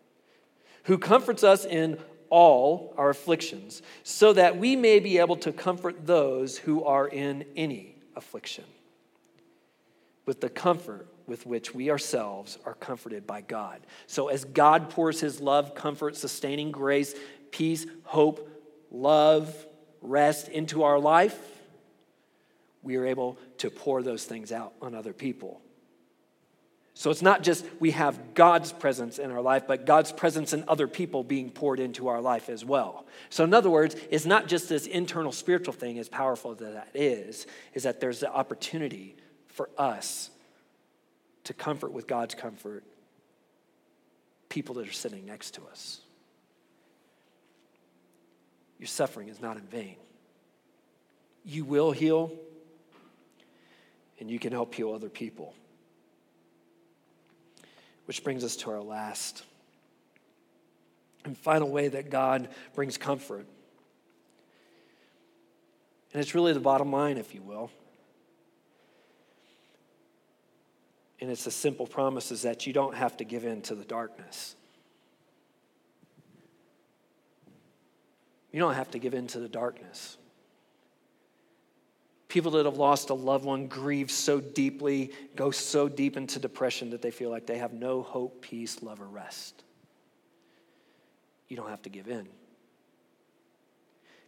who 0.82 0.98
comforts 0.98 1.44
us 1.44 1.64
in 1.64 1.96
all 2.28 2.92
our 2.98 3.10
afflictions, 3.10 3.82
so 4.02 4.32
that 4.32 4.56
we 4.58 4.74
may 4.74 4.98
be 4.98 5.18
able 5.18 5.36
to 5.36 5.52
comfort 5.52 6.08
those 6.08 6.58
who 6.58 6.82
are 6.82 7.06
in 7.06 7.44
any 7.54 7.94
affliction 8.16 8.64
with 10.26 10.40
the 10.40 10.48
comfort 10.48 11.06
with 11.28 11.46
which 11.46 11.72
we 11.72 11.88
ourselves 11.88 12.58
are 12.66 12.74
comforted 12.74 13.28
by 13.28 13.42
God. 13.42 13.80
So, 14.08 14.26
as 14.26 14.44
God 14.44 14.90
pours 14.90 15.20
his 15.20 15.40
love, 15.40 15.76
comfort, 15.76 16.16
sustaining 16.16 16.72
grace, 16.72 17.14
peace, 17.52 17.86
hope, 18.02 18.50
love, 18.90 19.54
rest 20.00 20.48
into 20.48 20.82
our 20.82 20.98
life, 20.98 21.38
we 22.82 22.96
are 22.96 23.06
able 23.06 23.38
to 23.58 23.70
pour 23.70 24.02
those 24.02 24.24
things 24.24 24.50
out 24.50 24.72
on 24.82 24.96
other 24.96 25.12
people. 25.12 25.62
So 26.94 27.10
it's 27.10 27.22
not 27.22 27.42
just 27.42 27.64
we 27.80 27.92
have 27.92 28.34
God's 28.34 28.70
presence 28.70 29.18
in 29.18 29.30
our 29.30 29.40
life, 29.40 29.66
but 29.66 29.86
God's 29.86 30.12
presence 30.12 30.52
in 30.52 30.64
other 30.68 30.86
people 30.86 31.24
being 31.24 31.50
poured 31.50 31.80
into 31.80 32.08
our 32.08 32.20
life 32.20 32.48
as 32.48 32.64
well. 32.64 33.06
So, 33.30 33.44
in 33.44 33.54
other 33.54 33.70
words, 33.70 33.96
it's 34.10 34.26
not 34.26 34.46
just 34.46 34.68
this 34.68 34.86
internal 34.86 35.32
spiritual 35.32 35.72
thing, 35.72 35.98
as 35.98 36.08
powerful 36.08 36.52
as 36.52 36.58
that 36.58 36.88
is, 36.92 37.46
is 37.72 37.84
that 37.84 38.00
there's 38.00 38.20
the 38.20 38.30
opportunity 38.30 39.16
for 39.48 39.70
us 39.78 40.30
to 41.44 41.54
comfort 41.54 41.92
with 41.92 42.06
God's 42.06 42.34
comfort 42.34 42.84
people 44.48 44.74
that 44.74 44.86
are 44.86 44.92
sitting 44.92 45.24
next 45.24 45.52
to 45.54 45.62
us. 45.70 46.02
Your 48.78 48.86
suffering 48.86 49.28
is 49.28 49.40
not 49.40 49.56
in 49.56 49.62
vain. 49.62 49.96
You 51.44 51.64
will 51.64 51.90
heal, 51.90 52.32
and 54.20 54.30
you 54.30 54.38
can 54.38 54.52
help 54.52 54.74
heal 54.74 54.92
other 54.92 55.08
people. 55.08 55.54
Which 58.06 58.24
brings 58.24 58.44
us 58.44 58.56
to 58.56 58.70
our 58.70 58.80
last 58.80 59.44
and 61.24 61.38
final 61.38 61.70
way 61.70 61.88
that 61.88 62.10
God 62.10 62.48
brings 62.74 62.96
comfort. 62.98 63.46
And 66.12 66.20
it's 66.20 66.34
really 66.34 66.52
the 66.52 66.60
bottom 66.60 66.92
line, 66.92 67.16
if 67.16 67.34
you 67.34 67.42
will. 67.42 67.70
And 71.20 71.30
it's 71.30 71.46
a 71.46 71.52
simple 71.52 71.86
promise 71.86 72.32
is 72.32 72.42
that 72.42 72.66
you 72.66 72.72
don't 72.72 72.96
have 72.96 73.16
to 73.18 73.24
give 73.24 73.44
in 73.44 73.62
to 73.62 73.76
the 73.76 73.84
darkness. 73.84 74.56
You 78.50 78.58
don't 78.58 78.74
have 78.74 78.90
to 78.90 78.98
give 78.98 79.14
in 79.14 79.28
to 79.28 79.38
the 79.38 79.48
darkness. 79.48 80.18
People 82.32 82.52
that 82.52 82.64
have 82.64 82.78
lost 82.78 83.10
a 83.10 83.14
loved 83.14 83.44
one 83.44 83.66
grieve 83.66 84.10
so 84.10 84.40
deeply, 84.40 85.10
go 85.36 85.50
so 85.50 85.86
deep 85.86 86.16
into 86.16 86.38
depression 86.38 86.88
that 86.88 87.02
they 87.02 87.10
feel 87.10 87.28
like 87.28 87.44
they 87.44 87.58
have 87.58 87.74
no 87.74 88.00
hope, 88.00 88.40
peace, 88.40 88.82
love, 88.82 89.02
or 89.02 89.06
rest. 89.06 89.62
You 91.48 91.58
don't 91.58 91.68
have 91.68 91.82
to 91.82 91.90
give 91.90 92.08
in 92.08 92.26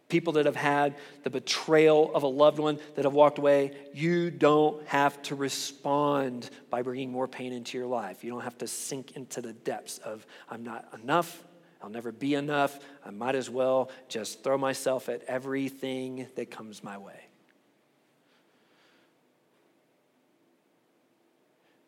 people 0.07 0.33
that 0.33 0.45
have 0.45 0.55
had 0.55 0.95
the 1.23 1.29
betrayal 1.29 2.13
of 2.13 2.21
a 2.23 2.27
loved 2.27 2.59
one 2.59 2.79
that 2.93 3.05
have 3.05 3.13
walked 3.13 3.39
away, 3.39 3.75
you 3.93 4.29
don't 4.29 4.85
have 4.87 5.19
to 5.23 5.35
respond 5.35 6.49
by 6.69 6.81
bringing 6.81 7.11
more 7.11 7.27
pain 7.27 7.51
into 7.51 7.77
your 7.77 7.87
life. 7.87 8.23
You 8.23 8.31
don't 8.31 8.43
have 8.43 8.57
to 8.59 8.67
sink 8.67 9.15
into 9.15 9.41
the 9.41 9.53
depths 9.53 9.97
of, 9.97 10.25
I'm 10.49 10.63
not 10.63 10.87
enough, 11.01 11.43
I'll 11.81 11.89
never 11.89 12.11
be 12.11 12.35
enough, 12.35 12.79
I 13.03 13.09
might 13.09 13.35
as 13.35 13.49
well 13.49 13.89
just 14.07 14.43
throw 14.43 14.57
myself 14.57 15.09
at 15.09 15.23
everything 15.23 16.27
that 16.35 16.51
comes 16.51 16.83
my 16.83 16.97
way. 16.97 17.24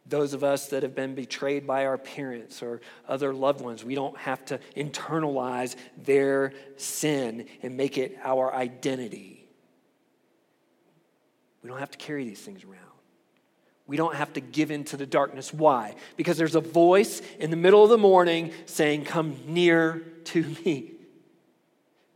Those 0.10 0.34
of 0.34 0.44
us 0.44 0.68
that 0.70 0.84
have 0.84 0.96
been 0.96 1.16
betrayed 1.16 1.68
by 1.68 1.86
our 1.86 1.98
parents 1.98 2.64
or 2.64 2.80
other 3.08 3.34
loved 3.34 3.62
ones, 3.62 3.84
we 3.84 3.96
don't 3.96 4.18
have 4.18 4.44
to 4.46 4.60
internalize 4.76 5.76
their 5.98 6.54
sin 6.78 7.46
and 7.62 7.76
make 7.76 7.98
it 7.98 8.18
our 8.24 8.54
identity. 8.54 9.50
We 11.62 11.70
don't 11.70 11.80
have 11.80 11.92
to 11.92 11.98
carry 11.98 12.24
these 12.24 12.40
things 12.40 12.64
around. 12.64 12.80
We 13.88 13.98
don't 13.98 14.16
have 14.16 14.34
to 14.34 14.42
give 14.42 14.72
in 14.72 14.84
to 14.86 14.98
the 14.98 15.06
darkness. 15.06 15.54
Why? 15.54 15.96
Because 16.16 16.38
there's 16.38 16.56
a 16.56 16.62
voice 16.62 17.22
in 17.40 17.50
the 17.50 17.58
middle 17.58 17.84
of 17.84 17.90
the 17.90 17.98
mourning 17.98 18.52
saying, 18.66 19.06
Come 19.06 19.38
near 19.48 20.04
to 20.26 20.44
me. 20.66 20.92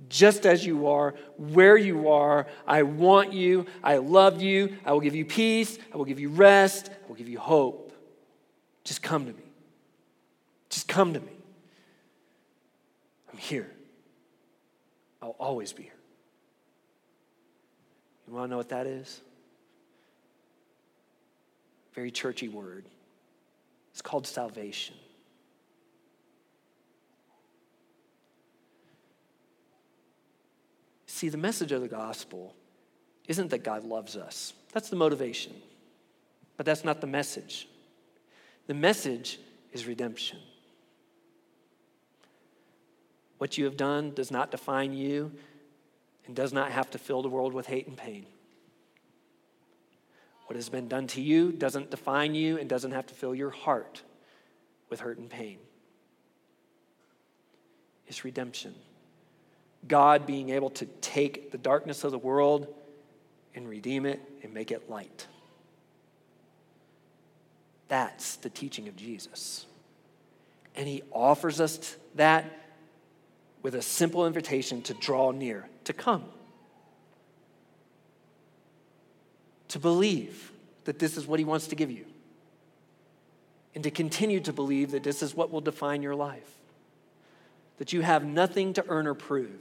Just 0.10 0.46
as 0.46 0.66
you 0.66 0.88
are, 0.88 1.14
where 1.38 1.78
you 1.78 2.10
are, 2.10 2.48
I 2.66 2.84
want 2.84 3.34
you, 3.34 3.68
I 3.84 3.98
love 3.98 4.42
you, 4.42 4.76
I 4.84 4.94
will 4.94 5.00
give 5.00 5.16
you 5.16 5.26
peace, 5.26 5.78
I 5.94 5.98
will 5.98 6.06
give 6.06 6.20
you 6.20 6.30
rest, 6.30 6.90
Will 7.12 7.18
give 7.18 7.28
you 7.28 7.40
hope. 7.40 7.92
Just 8.86 9.02
come 9.04 9.26
to 9.26 9.34
me. 9.34 9.44
Just 10.70 10.88
come 10.88 11.14
to 11.14 11.20
me. 11.20 11.34
I'm 13.30 13.38
here. 13.38 13.70
I'll 15.22 15.36
always 15.38 15.74
be 15.74 15.84
here. 15.84 15.92
You 18.26 18.34
want 18.34 18.46
to 18.46 18.50
know 18.52 18.56
what 18.56 18.70
that 18.70 18.88
is? 18.88 19.20
Very 21.96 22.12
churchy 22.12 22.48
word. 22.48 22.86
It's 23.92 24.02
called 24.02 24.26
salvation. 24.26 24.96
See, 31.08 31.28
the 31.28 31.38
message 31.38 31.74
of 31.74 31.82
the 31.82 31.90
gospel 31.90 32.56
isn't 33.28 33.50
that 33.50 33.66
God 33.66 33.84
loves 33.84 34.16
us. 34.16 34.54
That's 34.72 34.88
the 34.88 34.96
motivation. 34.96 35.52
But 36.62 36.68
that's 36.68 36.84
not 36.84 37.02
the 37.02 37.08
message. 37.08 37.68
The 38.68 38.76
message 38.76 39.40
is 39.74 39.88
redemption. 39.88 40.38
What 43.40 43.58
you 43.58 43.66
have 43.66 43.76
done 43.76 44.14
does 44.14 44.30
not 44.30 44.52
define 44.52 44.94
you 44.94 45.32
and 46.28 46.36
does 46.36 46.54
not 46.54 46.72
have 46.72 46.92
to 46.92 47.00
fill 47.00 47.24
the 47.24 47.30
world 47.30 47.52
with 47.52 47.66
hate 47.66 47.88
and 47.88 47.98
pain. 47.98 48.28
What 50.46 50.56
has 50.56 50.70
been 50.70 50.88
done 50.88 51.08
to 51.08 51.22
you 51.22 51.52
doesn't 51.52 51.90
define 51.90 52.36
you 52.36 52.60
and 52.60 52.70
doesn't 52.70 52.92
have 52.92 53.08
to 53.08 53.16
fill 53.16 53.34
your 53.34 53.50
heart 53.50 54.04
with 54.88 55.00
hurt 55.00 55.18
and 55.18 55.32
pain. 55.32 55.58
It's 58.06 58.24
redemption. 58.24 58.76
God 59.88 60.28
being 60.28 60.52
able 60.52 60.70
to 60.70 60.86
take 60.86 61.50
the 61.50 61.58
darkness 61.58 62.04
of 62.04 62.12
the 62.12 62.20
world 62.20 62.68
and 63.56 63.68
redeem 63.68 64.06
it 64.06 64.22
and 64.44 64.54
make 64.54 64.70
it 64.70 64.92
light. 64.92 65.26
That's 67.92 68.38
the 68.38 68.50
teaching 68.50 68.88
of 68.88 68.96
Jesus. 68.96 69.66
And 70.78 70.88
he 70.88 71.04
offers 71.12 71.60
us 71.60 71.98
that 72.16 72.50
with 73.64 73.76
a 73.76 73.82
simple 73.82 74.26
invitation 74.26 74.82
to 74.84 74.94
draw 74.94 75.32
near, 75.32 75.68
to 75.84 75.92
come, 75.92 76.24
to 79.68 79.78
believe 79.78 80.54
that 80.86 81.00
this 81.00 81.18
is 81.18 81.28
what 81.28 81.38
he 81.38 81.44
wants 81.44 81.68
to 81.68 81.76
give 81.76 81.92
you, 81.92 82.06
and 83.76 83.84
to 83.84 83.92
continue 83.92 84.40
to 84.40 84.54
believe 84.54 84.92
that 84.92 85.04
this 85.04 85.22
is 85.22 85.36
what 85.36 85.52
will 85.52 85.60
define 85.60 86.02
your 86.02 86.16
life, 86.16 86.50
that 87.78 87.92
you 87.92 88.00
have 88.00 88.24
nothing 88.24 88.72
to 88.72 88.86
earn 88.88 89.06
or 89.06 89.16
prove. 89.16 89.60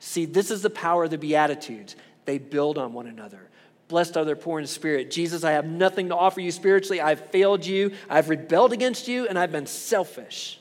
See, 0.00 0.24
this 0.24 0.50
is 0.50 0.62
the 0.62 0.70
power 0.70 1.04
of 1.04 1.10
the 1.10 1.18
Beatitudes. 1.18 1.94
They 2.24 2.38
build 2.38 2.78
on 2.78 2.92
one 2.92 3.06
another. 3.06 3.48
Blessed 3.90 4.16
are 4.16 4.24
the 4.24 4.34
poor 4.34 4.60
in 4.60 4.66
spirit. 4.66 5.10
Jesus, 5.10 5.44
I 5.44 5.52
have 5.52 5.66
nothing 5.66 6.08
to 6.08 6.16
offer 6.16 6.40
you 6.40 6.50
spiritually. 6.50 7.00
I've 7.00 7.28
failed 7.30 7.66
you. 7.66 7.92
I've 8.08 8.28
rebelled 8.28 8.72
against 8.72 9.08
you, 9.08 9.26
and 9.26 9.38
I've 9.38 9.52
been 9.52 9.66
selfish. 9.66 10.58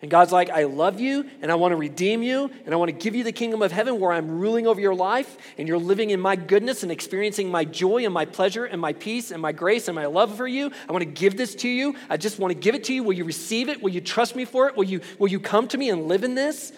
And 0.00 0.10
God's 0.10 0.30
like, 0.30 0.48
I 0.48 0.64
love 0.64 1.00
you, 1.00 1.28
and 1.42 1.50
I 1.50 1.56
want 1.56 1.72
to 1.72 1.76
redeem 1.76 2.22
you, 2.22 2.50
and 2.64 2.72
I 2.72 2.76
want 2.76 2.90
to 2.90 2.92
give 2.92 3.16
you 3.16 3.24
the 3.24 3.32
kingdom 3.32 3.62
of 3.62 3.72
heaven 3.72 3.98
where 3.98 4.12
I'm 4.12 4.38
ruling 4.38 4.68
over 4.68 4.80
your 4.80 4.94
life, 4.94 5.36
and 5.56 5.66
you're 5.66 5.78
living 5.78 6.10
in 6.10 6.20
my 6.20 6.36
goodness 6.36 6.84
and 6.84 6.92
experiencing 6.92 7.50
my 7.50 7.64
joy 7.64 8.04
and 8.04 8.14
my 8.14 8.24
pleasure 8.24 8.64
and 8.64 8.80
my 8.80 8.92
peace 8.92 9.32
and 9.32 9.42
my 9.42 9.50
grace 9.50 9.88
and 9.88 9.96
my 9.96 10.06
love 10.06 10.36
for 10.36 10.46
you. 10.46 10.70
I 10.88 10.92
want 10.92 11.02
to 11.02 11.10
give 11.10 11.36
this 11.36 11.56
to 11.56 11.68
you. 11.68 11.96
I 12.08 12.16
just 12.16 12.38
want 12.38 12.52
to 12.52 12.58
give 12.58 12.76
it 12.76 12.84
to 12.84 12.94
you. 12.94 13.02
Will 13.02 13.14
you 13.14 13.24
receive 13.24 13.68
it? 13.68 13.82
Will 13.82 13.90
you 13.90 14.00
trust 14.00 14.36
me 14.36 14.44
for 14.44 14.68
it? 14.68 14.76
Will 14.76 14.84
you, 14.84 15.00
will 15.18 15.28
you 15.28 15.40
come 15.40 15.66
to 15.66 15.78
me 15.78 15.90
and 15.90 16.06
live 16.06 16.22
in 16.22 16.36
this? 16.36 16.70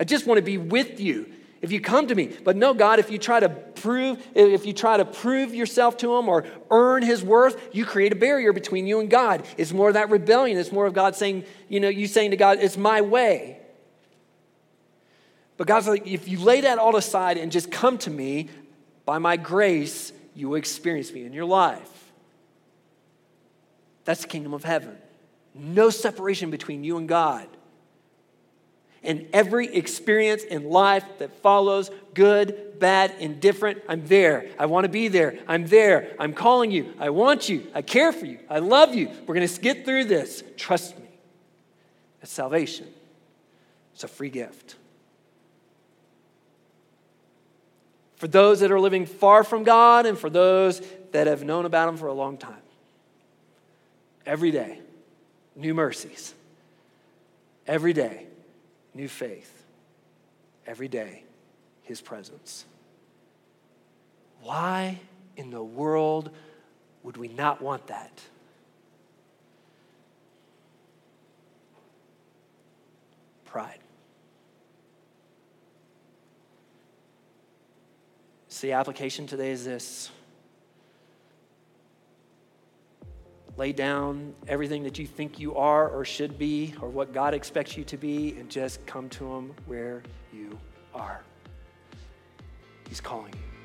I 0.00 0.04
just 0.04 0.26
want 0.26 0.38
to 0.38 0.42
be 0.42 0.56
with 0.56 0.98
you 0.98 1.30
if 1.62 1.72
you 1.72 1.80
come 1.80 2.06
to 2.08 2.14
me. 2.14 2.36
But 2.44 2.56
no, 2.56 2.74
God, 2.74 2.98
if 2.98 3.10
you 3.10 3.18
try 3.18 3.40
to 3.40 3.48
prove, 3.48 4.24
if 4.34 4.66
you 4.66 4.72
try 4.72 4.96
to 4.96 5.04
prove 5.04 5.54
yourself 5.54 5.96
to 5.98 6.16
him 6.16 6.28
or 6.28 6.44
earn 6.70 7.02
his 7.02 7.22
worth, 7.22 7.74
you 7.74 7.84
create 7.84 8.12
a 8.12 8.16
barrier 8.16 8.52
between 8.52 8.86
you 8.86 9.00
and 9.00 9.10
God. 9.10 9.44
It's 9.56 9.72
more 9.72 9.88
of 9.88 9.94
that 9.94 10.10
rebellion. 10.10 10.58
It's 10.58 10.72
more 10.72 10.86
of 10.86 10.94
God 10.94 11.16
saying, 11.16 11.44
you 11.68 11.80
know, 11.80 11.88
you 11.88 12.06
saying 12.06 12.32
to 12.32 12.36
God, 12.36 12.58
it's 12.60 12.76
my 12.76 13.00
way. 13.00 13.58
But 15.56 15.66
God's 15.66 15.88
like, 15.88 16.06
if 16.06 16.28
you 16.28 16.38
lay 16.38 16.62
that 16.62 16.78
all 16.78 16.96
aside 16.96 17.38
and 17.38 17.50
just 17.50 17.70
come 17.70 17.96
to 17.98 18.10
me, 18.10 18.50
by 19.06 19.18
my 19.18 19.36
grace, 19.36 20.12
you 20.34 20.50
will 20.50 20.56
experience 20.56 21.12
me 21.12 21.24
in 21.24 21.32
your 21.32 21.46
life. 21.46 22.12
That's 24.04 24.22
the 24.22 24.28
kingdom 24.28 24.52
of 24.52 24.64
heaven. 24.64 24.98
No 25.54 25.88
separation 25.90 26.50
between 26.50 26.84
you 26.84 26.98
and 26.98 27.08
God 27.08 27.48
and 29.06 29.28
every 29.32 29.74
experience 29.74 30.42
in 30.42 30.68
life 30.68 31.04
that 31.18 31.40
follows 31.42 31.90
good, 32.14 32.78
bad, 32.78 33.14
indifferent. 33.18 33.82
I'm 33.88 34.06
there. 34.06 34.50
I 34.58 34.66
want 34.66 34.84
to 34.84 34.88
be 34.88 35.08
there. 35.08 35.38
I'm 35.46 35.66
there. 35.66 36.14
I'm 36.18 36.32
calling 36.32 36.70
you. 36.70 36.92
I 36.98 37.10
want 37.10 37.48
you. 37.48 37.66
I 37.74 37.82
care 37.82 38.12
for 38.12 38.26
you. 38.26 38.38
I 38.50 38.58
love 38.58 38.94
you. 38.94 39.08
We're 39.26 39.34
going 39.34 39.46
to 39.46 39.60
get 39.60 39.84
through 39.84 40.04
this. 40.04 40.42
Trust 40.56 40.98
me. 40.98 41.06
It's 42.22 42.32
salvation, 42.32 42.88
it's 43.94 44.02
a 44.02 44.08
free 44.08 44.30
gift. 44.30 44.74
For 48.16 48.26
those 48.26 48.60
that 48.60 48.72
are 48.72 48.80
living 48.80 49.06
far 49.06 49.44
from 49.44 49.62
God 49.62 50.06
and 50.06 50.18
for 50.18 50.30
those 50.30 50.82
that 51.12 51.26
have 51.26 51.44
known 51.44 51.66
about 51.66 51.88
Him 51.88 51.96
for 51.96 52.08
a 52.08 52.12
long 52.12 52.38
time. 52.38 52.56
Every 54.24 54.50
day, 54.50 54.80
new 55.54 55.72
mercies. 55.72 56.34
Every 57.66 57.92
day, 57.92 58.26
new 58.96 59.08
faith. 59.08 59.64
Every 60.66 60.88
day, 60.88 61.22
His 61.82 62.00
presence. 62.00 62.64
Why 64.40 65.00
in 65.36 65.50
the 65.50 65.62
world 65.62 66.30
would 67.02 67.16
we 67.16 67.28
not 67.28 67.60
want 67.60 67.86
that? 67.88 68.20
Pride. 73.44 73.78
See, 78.48 78.72
application 78.72 79.26
today 79.26 79.50
is 79.50 79.64
this 79.64 80.10
lay 83.56 83.72
down 83.72 84.34
everything 84.48 84.82
that 84.82 84.98
you 84.98 85.06
think 85.06 85.38
you 85.38 85.56
are 85.56 85.88
or 85.88 86.04
should 86.04 86.38
be 86.38 86.74
or 86.80 86.88
what 86.88 87.12
God 87.12 87.34
expects 87.34 87.76
you 87.76 87.84
to 87.84 87.96
be 87.96 88.36
and 88.38 88.50
just 88.50 88.84
come 88.86 89.08
to 89.10 89.24
Him 89.34 89.54
where 89.66 90.02
you 90.32 90.58
are. 90.94 91.22
He's 92.88 93.00
calling 93.00 93.32
you. 93.32 93.55